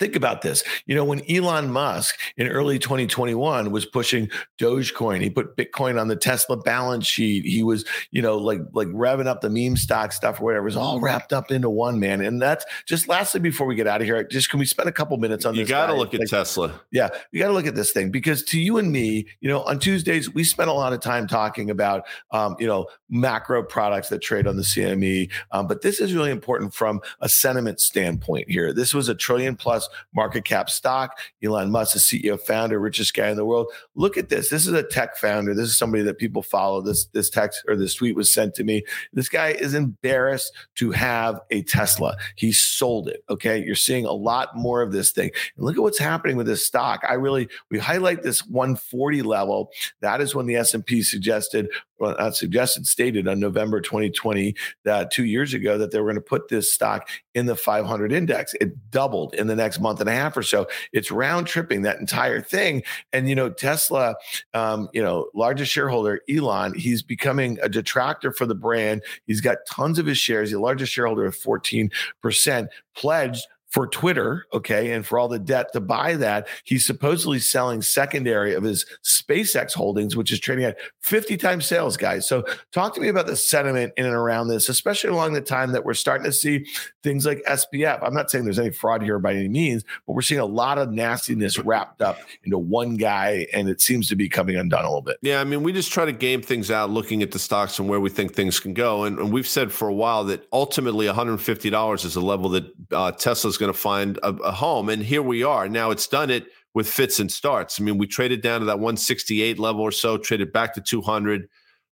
Think 0.00 0.16
about 0.16 0.42
this. 0.42 0.64
You 0.86 0.96
know, 0.96 1.04
when 1.04 1.22
Elon 1.30 1.70
Musk 1.70 2.18
in 2.36 2.48
early 2.48 2.80
2021 2.80 3.70
was 3.70 3.86
pushing 3.86 4.28
Dogecoin, 4.58 5.22
he 5.22 5.30
put 5.30 5.56
Bitcoin 5.56 6.00
on 6.00 6.08
the 6.08 6.16
Tesla 6.16 6.56
balance 6.56 7.06
sheet. 7.06 7.44
He 7.44 7.62
was, 7.62 7.84
you 8.10 8.20
know, 8.20 8.36
like 8.36 8.60
like 8.72 8.88
revving 8.88 9.26
up 9.26 9.40
the 9.40 9.50
meme 9.50 9.76
stock 9.76 10.12
stuff 10.12 10.40
or 10.40 10.44
whatever. 10.44 10.62
It 10.62 10.70
was 10.70 10.76
all 10.76 10.98
wrapped 11.00 11.32
up 11.32 11.52
into 11.52 11.70
one 11.70 12.00
man. 12.00 12.20
And 12.22 12.42
that's 12.42 12.64
just 12.86 13.06
lastly 13.06 13.38
before 13.38 13.68
we 13.68 13.76
get 13.76 13.86
out 13.86 14.00
of 14.00 14.06
here. 14.06 14.24
Just 14.24 14.50
can 14.50 14.58
we 14.58 14.66
spend 14.66 14.88
a 14.88 14.92
couple 14.92 15.16
minutes 15.16 15.44
on 15.44 15.54
you 15.54 15.62
this? 15.62 15.68
You 15.68 15.76
got 15.76 15.86
to 15.86 15.94
look 15.94 16.12
at 16.12 16.20
like, 16.20 16.28
Tesla. 16.28 16.80
Yeah, 16.90 17.10
you 17.30 17.38
got 17.38 17.48
to 17.48 17.54
look 17.54 17.66
at 17.66 17.76
this 17.76 17.92
thing 17.92 18.10
because 18.10 18.42
to 18.46 18.58
you 18.58 18.78
and 18.78 18.90
me, 18.90 19.26
you 19.40 19.48
know, 19.48 19.62
on 19.62 19.78
Tuesdays 19.78 20.34
we 20.34 20.42
spent 20.42 20.68
a 20.68 20.72
lot 20.72 20.92
of 20.92 20.98
time 21.00 21.28
talking 21.28 21.70
about, 21.70 22.04
um, 22.32 22.56
you 22.58 22.66
know, 22.66 22.86
macro 23.08 23.62
products 23.62 24.08
that 24.08 24.20
trade 24.20 24.48
on 24.48 24.56
the 24.56 24.62
CME. 24.62 25.30
Um, 25.52 25.68
but 25.68 25.82
this 25.82 26.00
is 26.00 26.14
really 26.14 26.32
important 26.32 26.74
from 26.74 27.00
a 27.20 27.28
sentiment 27.28 27.78
standpoint 27.80 28.50
here. 28.50 28.72
This 28.72 28.92
was 28.92 29.08
a 29.08 29.14
trillion 29.14 29.54
plus 29.54 29.83
market 30.14 30.44
cap 30.44 30.70
stock. 30.70 31.18
Elon 31.42 31.70
Musk, 31.70 31.94
the 31.94 31.98
CEO, 31.98 32.40
founder, 32.40 32.78
richest 32.78 33.14
guy 33.14 33.28
in 33.28 33.36
the 33.36 33.44
world. 33.44 33.66
Look 33.94 34.16
at 34.16 34.28
this. 34.28 34.48
This 34.48 34.66
is 34.66 34.72
a 34.72 34.82
tech 34.82 35.16
founder. 35.16 35.54
This 35.54 35.68
is 35.68 35.78
somebody 35.78 36.02
that 36.04 36.18
people 36.18 36.42
follow. 36.42 36.80
This 36.80 37.06
this 37.06 37.30
text 37.30 37.64
or 37.68 37.76
this 37.76 37.94
tweet 37.94 38.16
was 38.16 38.30
sent 38.30 38.54
to 38.54 38.64
me. 38.64 38.82
This 39.12 39.28
guy 39.28 39.48
is 39.48 39.74
embarrassed 39.74 40.52
to 40.76 40.90
have 40.92 41.40
a 41.50 41.62
Tesla. 41.62 42.16
He 42.36 42.52
sold 42.52 43.08
it. 43.08 43.24
Okay, 43.28 43.62
you're 43.62 43.74
seeing 43.74 44.06
a 44.06 44.12
lot 44.12 44.56
more 44.56 44.82
of 44.82 44.92
this 44.92 45.12
thing. 45.12 45.30
And 45.56 45.64
look 45.64 45.76
at 45.76 45.82
what's 45.82 45.98
happening 45.98 46.36
with 46.36 46.46
this 46.46 46.66
stock. 46.66 47.04
I 47.08 47.14
really 47.14 47.48
we 47.70 47.78
highlight 47.78 48.22
this 48.22 48.46
140 48.46 49.22
level. 49.22 49.70
That 50.00 50.20
is 50.20 50.34
when 50.34 50.46
the 50.46 50.56
S&P 50.56 51.02
suggested 51.02 51.68
well, 51.98 52.16
not 52.18 52.36
suggested, 52.36 52.86
stated 52.86 53.28
on 53.28 53.40
November 53.40 53.80
2020, 53.80 54.54
that 54.84 55.10
two 55.10 55.24
years 55.24 55.54
ago, 55.54 55.78
that 55.78 55.90
they 55.90 55.98
were 56.00 56.06
going 56.06 56.16
to 56.16 56.20
put 56.20 56.48
this 56.48 56.72
stock 56.72 57.08
in 57.34 57.46
the 57.46 57.56
500 57.56 58.12
index. 58.12 58.54
It 58.60 58.90
doubled 58.90 59.34
in 59.34 59.46
the 59.46 59.56
next 59.56 59.80
month 59.80 60.00
and 60.00 60.08
a 60.08 60.12
half 60.12 60.36
or 60.36 60.42
so. 60.42 60.66
It's 60.92 61.10
round 61.10 61.46
tripping 61.46 61.82
that 61.82 62.00
entire 62.00 62.40
thing. 62.40 62.82
And, 63.12 63.28
you 63.28 63.34
know, 63.34 63.48
Tesla, 63.48 64.16
um, 64.54 64.88
you 64.92 65.02
know, 65.02 65.28
largest 65.34 65.72
shareholder, 65.72 66.20
Elon, 66.28 66.74
he's 66.74 67.02
becoming 67.02 67.58
a 67.62 67.68
detractor 67.68 68.32
for 68.32 68.46
the 68.46 68.54
brand. 68.54 69.02
He's 69.26 69.40
got 69.40 69.58
tons 69.68 69.98
of 69.98 70.06
his 70.06 70.18
shares, 70.18 70.50
the 70.50 70.60
largest 70.60 70.92
shareholder 70.92 71.26
of 71.26 71.36
14%, 71.36 72.68
pledged 72.94 73.46
for 73.74 73.88
Twitter, 73.88 74.46
okay, 74.52 74.92
and 74.92 75.04
for 75.04 75.18
all 75.18 75.26
the 75.26 75.36
debt 75.36 75.72
to 75.72 75.80
buy 75.80 76.14
that, 76.14 76.46
he's 76.62 76.86
supposedly 76.86 77.40
selling 77.40 77.82
secondary 77.82 78.54
of 78.54 78.62
his 78.62 78.86
SpaceX 79.02 79.72
holdings, 79.72 80.14
which 80.14 80.30
is 80.30 80.38
trading 80.38 80.64
at 80.64 80.78
50 81.00 81.36
times 81.36 81.66
sales, 81.66 81.96
guys. 81.96 82.28
So, 82.28 82.44
talk 82.70 82.94
to 82.94 83.00
me 83.00 83.08
about 83.08 83.26
the 83.26 83.34
sentiment 83.34 83.92
in 83.96 84.06
and 84.06 84.14
around 84.14 84.46
this, 84.46 84.68
especially 84.68 85.10
along 85.10 85.32
the 85.32 85.40
time 85.40 85.72
that 85.72 85.84
we're 85.84 85.94
starting 85.94 86.24
to 86.24 86.30
see 86.30 86.66
things 87.02 87.26
like 87.26 87.42
SBF. 87.48 87.98
I'm 88.00 88.14
not 88.14 88.30
saying 88.30 88.44
there's 88.44 88.60
any 88.60 88.70
fraud 88.70 89.02
here 89.02 89.18
by 89.18 89.34
any 89.34 89.48
means, 89.48 89.82
but 90.06 90.12
we're 90.12 90.22
seeing 90.22 90.40
a 90.40 90.46
lot 90.46 90.78
of 90.78 90.92
nastiness 90.92 91.58
wrapped 91.58 92.00
up 92.00 92.18
into 92.44 92.58
one 92.58 92.94
guy, 92.94 93.48
and 93.52 93.68
it 93.68 93.80
seems 93.80 94.08
to 94.08 94.14
be 94.14 94.28
coming 94.28 94.54
undone 94.54 94.84
a 94.84 94.88
little 94.88 95.02
bit. 95.02 95.16
Yeah, 95.20 95.40
I 95.40 95.44
mean, 95.44 95.64
we 95.64 95.72
just 95.72 95.90
try 95.90 96.04
to 96.04 96.12
game 96.12 96.42
things 96.42 96.70
out, 96.70 96.90
looking 96.90 97.24
at 97.24 97.32
the 97.32 97.40
stocks 97.40 97.80
and 97.80 97.88
where 97.88 97.98
we 97.98 98.08
think 98.08 98.36
things 98.36 98.60
can 98.60 98.72
go. 98.72 99.02
And, 99.02 99.18
and 99.18 99.32
we've 99.32 99.48
said 99.48 99.72
for 99.72 99.88
a 99.88 99.94
while 99.94 100.22
that 100.26 100.46
ultimately 100.52 101.06
$150 101.06 102.04
is 102.04 102.14
a 102.14 102.20
level 102.20 102.48
that 102.50 102.72
uh, 102.92 103.10
Tesla's 103.10 103.58
going 103.64 103.72
to 103.72 103.78
find 103.78 104.18
a, 104.22 104.28
a 104.28 104.52
home. 104.52 104.88
And 104.88 105.02
here 105.02 105.22
we 105.22 105.42
are. 105.42 105.68
Now 105.68 105.90
it's 105.90 106.06
done 106.06 106.30
it 106.30 106.46
with 106.74 106.88
fits 106.88 107.20
and 107.20 107.30
starts. 107.30 107.80
I 107.80 107.84
mean, 107.84 107.98
we 107.98 108.06
traded 108.06 108.42
down 108.42 108.60
to 108.60 108.66
that 108.66 108.78
168 108.78 109.58
level 109.58 109.80
or 109.80 109.92
so, 109.92 110.18
traded 110.18 110.52
back 110.52 110.74
to 110.74 110.80
200, 110.80 111.48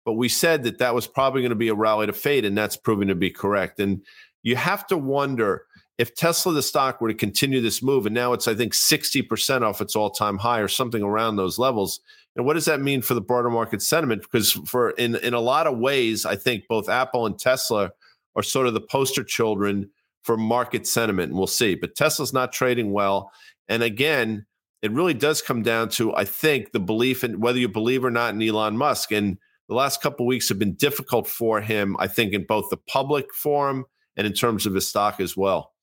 but 0.05 0.13
we 0.13 0.29
said 0.29 0.63
that 0.63 0.79
that 0.79 0.95
was 0.95 1.05
probably 1.05 1.41
going 1.41 1.49
to 1.49 1.55
be 1.55 1.67
a 1.67 1.75
rally 1.75 2.07
to 2.07 2.13
fade, 2.13 2.45
and 2.45 2.57
that's 2.57 2.77
proving 2.77 3.09
to 3.09 3.15
be 3.15 3.29
correct. 3.29 3.79
And 3.79 4.01
you 4.41 4.55
have 4.55 4.87
to 4.87 4.97
wonder 4.97 5.65
if 5.97 6.15
Tesla, 6.15 6.53
the 6.53 6.63
stock, 6.63 7.01
were 7.01 7.09
to 7.09 7.13
continue 7.13 7.59
this 7.59 7.83
move, 7.83 8.05
and 8.05 8.15
now 8.15 8.31
it's, 8.31 8.47
I 8.47 8.55
think, 8.55 8.73
60% 8.73 9.61
off 9.61 9.81
its 9.81 9.95
all 9.97 10.09
time 10.09 10.37
high 10.37 10.59
or 10.59 10.69
something 10.69 11.03
around 11.03 11.35
those 11.35 11.59
levels. 11.59 11.99
And 12.37 12.45
what 12.45 12.53
does 12.53 12.65
that 12.65 12.79
mean 12.79 13.01
for 13.01 13.15
the 13.15 13.21
broader 13.21 13.49
market 13.49 13.81
sentiment? 13.81 14.21
Because 14.21 14.53
for 14.53 14.91
in 14.91 15.15
in 15.17 15.33
a 15.33 15.41
lot 15.41 15.67
of 15.67 15.77
ways, 15.77 16.25
I 16.25 16.37
think 16.37 16.67
both 16.69 16.87
Apple 16.87 17.25
and 17.25 17.37
Tesla 17.37 17.91
are 18.35 18.43
sort 18.43 18.67
of 18.67 18.73
the 18.73 18.81
poster 18.81 19.25
children 19.25 19.89
for 20.23 20.37
market 20.37 20.85
sentiment, 20.87 21.29
and 21.29 21.37
we'll 21.37 21.47
see. 21.47 21.75
But 21.75 21.95
Tesla's 21.95 22.33
not 22.33 22.51
trading 22.51 22.91
well. 22.91 23.31
And 23.67 23.83
again, 23.83 24.45
it 24.81 24.91
really 24.91 25.13
does 25.13 25.41
come 25.41 25.61
down 25.61 25.89
to, 25.89 26.15
I 26.15 26.25
think, 26.25 26.71
the 26.71 26.79
belief 26.79 27.23
in 27.23 27.39
whether 27.39 27.59
you 27.59 27.67
believe 27.67 28.03
or 28.05 28.11
not 28.11 28.33
in 28.33 28.41
Elon 28.41 28.77
Musk. 28.77 29.11
And 29.11 29.37
the 29.67 29.75
last 29.75 30.01
couple 30.01 30.25
weeks 30.25 30.49
have 30.49 30.59
been 30.59 30.73
difficult 30.73 31.27
for 31.27 31.61
him, 31.61 31.95
I 31.99 32.07
think, 32.07 32.33
in 32.33 32.45
both 32.45 32.69
the 32.69 32.77
public 32.77 33.33
forum 33.33 33.85
and 34.15 34.25
in 34.25 34.33
terms 34.33 34.65
of 34.65 34.73
his 34.73 34.87
stock 34.87 35.19
as 35.19 35.35
well. 35.35 35.73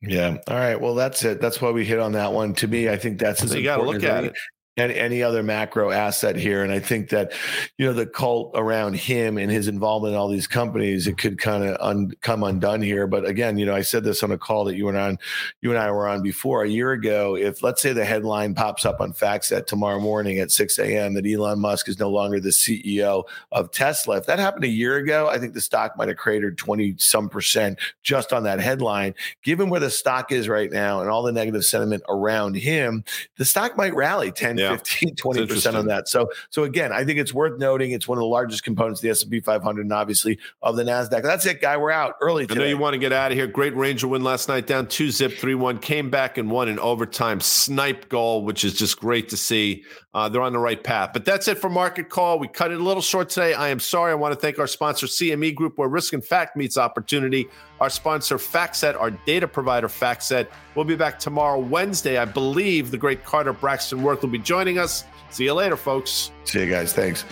Yeah. 0.00 0.38
All 0.48 0.56
right. 0.56 0.80
Well, 0.80 0.94
that's 0.94 1.24
it. 1.24 1.40
That's 1.40 1.60
why 1.60 1.70
we 1.70 1.84
hit 1.84 1.98
on 1.98 2.12
that 2.12 2.32
one. 2.32 2.54
To 2.54 2.68
me, 2.68 2.88
I 2.88 2.96
think 2.96 3.18
that's 3.18 3.42
as 3.42 3.54
you 3.54 3.62
got 3.62 3.76
to 3.76 3.84
look 3.84 4.02
at 4.02 4.24
it 4.24 4.34
any, 4.80 5.22
other 5.22 5.42
macro 5.42 5.90
asset 5.90 6.36
here. 6.36 6.62
And 6.62 6.72
I 6.72 6.80
think 6.80 7.10
that, 7.10 7.32
you 7.76 7.86
know, 7.86 7.92
the 7.92 8.06
cult 8.06 8.52
around 8.54 8.94
him 8.94 9.36
and 9.36 9.50
his 9.50 9.68
involvement 9.68 10.14
in 10.14 10.18
all 10.18 10.28
these 10.28 10.46
companies, 10.46 11.06
it 11.06 11.18
could 11.18 11.38
kind 11.38 11.64
of 11.64 11.76
un, 11.80 12.12
come 12.22 12.42
undone 12.42 12.80
here. 12.80 13.06
But 13.06 13.26
again, 13.26 13.58
you 13.58 13.66
know, 13.66 13.74
I 13.74 13.82
said 13.82 14.04
this 14.04 14.22
on 14.22 14.32
a 14.32 14.38
call 14.38 14.64
that 14.64 14.76
you 14.76 14.88
and 14.88 14.96
on, 14.96 15.18
you 15.60 15.70
and 15.70 15.78
I 15.78 15.90
were 15.90 16.08
on 16.08 16.22
before 16.22 16.62
a 16.62 16.68
year 16.68 16.92
ago. 16.92 17.36
If 17.36 17.62
let's 17.62 17.82
say 17.82 17.92
the 17.92 18.04
headline 18.04 18.54
pops 18.54 18.86
up 18.86 19.00
on 19.00 19.12
FactSet 19.12 19.66
tomorrow 19.66 20.00
morning 20.00 20.38
at 20.38 20.50
6 20.50 20.78
a.m. 20.78 21.14
that 21.14 21.26
Elon 21.26 21.60
Musk 21.60 21.88
is 21.88 21.98
no 21.98 22.08
longer 22.08 22.40
the 22.40 22.50
CEO 22.50 23.24
of 23.52 23.70
Tesla, 23.70 24.16
if 24.16 24.26
that 24.26 24.38
happened 24.38 24.64
a 24.64 24.68
year 24.68 24.96
ago, 24.96 25.28
I 25.28 25.38
think 25.38 25.54
the 25.54 25.60
stock 25.60 25.96
might 25.96 26.08
have 26.08 26.16
cratered 26.16 26.56
20 26.56 26.96
some 26.98 27.28
percent 27.28 27.78
just 28.02 28.32
on 28.32 28.44
that 28.44 28.60
headline. 28.60 29.14
Given 29.42 29.70
where 29.70 29.80
the 29.80 29.90
stock 29.90 30.32
is 30.32 30.48
right 30.48 30.70
now 30.70 31.00
and 31.00 31.10
all 31.10 31.22
the 31.22 31.32
negative 31.32 31.64
sentiment 31.64 32.02
around 32.08 32.56
him, 32.56 33.04
the 33.36 33.44
stock 33.44 33.76
might 33.76 33.94
rally 33.94 34.32
10, 34.32 34.58
yeah. 34.58 34.69
15, 34.78 35.14
20% 35.14 35.74
on 35.74 35.86
that. 35.86 36.08
So, 36.08 36.30
so 36.50 36.64
again, 36.64 36.92
I 36.92 37.04
think 37.04 37.18
it's 37.18 37.34
worth 37.34 37.58
noting 37.58 37.92
it's 37.92 38.08
one 38.08 38.18
of 38.18 38.22
the 38.22 38.28
largest 38.28 38.64
components 38.64 39.00
of 39.00 39.02
the 39.02 39.10
S&P 39.10 39.40
500 39.40 39.82
and 39.82 39.92
obviously 39.92 40.38
of 40.62 40.76
the 40.76 40.84
NASDAQ. 40.84 41.22
That's 41.22 41.46
it, 41.46 41.60
guy. 41.60 41.76
We're 41.76 41.90
out 41.90 42.16
early 42.20 42.46
today. 42.46 42.60
I 42.60 42.64
know 42.64 42.68
you 42.68 42.78
want 42.78 42.94
to 42.94 42.98
get 42.98 43.12
out 43.12 43.32
of 43.32 43.38
here. 43.38 43.46
Great 43.46 43.74
Ranger 43.76 44.08
win 44.08 44.24
last 44.24 44.48
night 44.48 44.66
down 44.66 44.86
two 44.86 45.10
zip, 45.10 45.32
3 45.32 45.54
1. 45.54 45.78
Came 45.78 46.10
back 46.10 46.38
and 46.38 46.50
won 46.50 46.68
in 46.68 46.78
overtime. 46.78 47.40
Snipe 47.40 48.08
goal, 48.08 48.44
which 48.44 48.64
is 48.64 48.74
just 48.74 49.00
great 49.00 49.28
to 49.30 49.36
see. 49.36 49.84
Uh, 50.12 50.28
they're 50.28 50.42
on 50.42 50.52
the 50.52 50.58
right 50.58 50.82
path. 50.82 51.10
But 51.12 51.24
that's 51.24 51.46
it 51.46 51.58
for 51.58 51.70
Market 51.70 52.08
Call. 52.08 52.38
We 52.40 52.48
cut 52.48 52.72
it 52.72 52.80
a 52.80 52.82
little 52.82 53.02
short 53.02 53.28
today. 53.28 53.54
I 53.54 53.68
am 53.68 53.78
sorry. 53.78 54.10
I 54.10 54.16
want 54.16 54.34
to 54.34 54.40
thank 54.40 54.58
our 54.58 54.66
sponsor, 54.66 55.06
CME 55.06 55.54
Group, 55.54 55.78
where 55.78 55.88
risk 55.88 56.12
and 56.12 56.24
fact 56.24 56.56
meets 56.56 56.76
opportunity. 56.76 57.48
Our 57.80 57.90
sponsor, 57.90 58.36
FactSet, 58.36 59.00
our 59.00 59.12
data 59.12 59.46
provider, 59.46 59.88
FactSet. 59.88 60.48
We'll 60.74 60.84
be 60.84 60.96
back 60.96 61.18
tomorrow, 61.20 61.60
Wednesday. 61.60 62.18
I 62.18 62.24
believe 62.24 62.90
the 62.90 62.98
great 62.98 63.24
Carter 63.24 63.52
Braxton 63.52 64.02
Worth 64.02 64.22
will 64.22 64.30
be 64.30 64.38
joining 64.38 64.78
us. 64.78 65.04
See 65.30 65.44
you 65.44 65.54
later, 65.54 65.76
folks. 65.76 66.32
See 66.44 66.60
you 66.60 66.70
guys. 66.70 66.92
Thanks. 66.92 67.24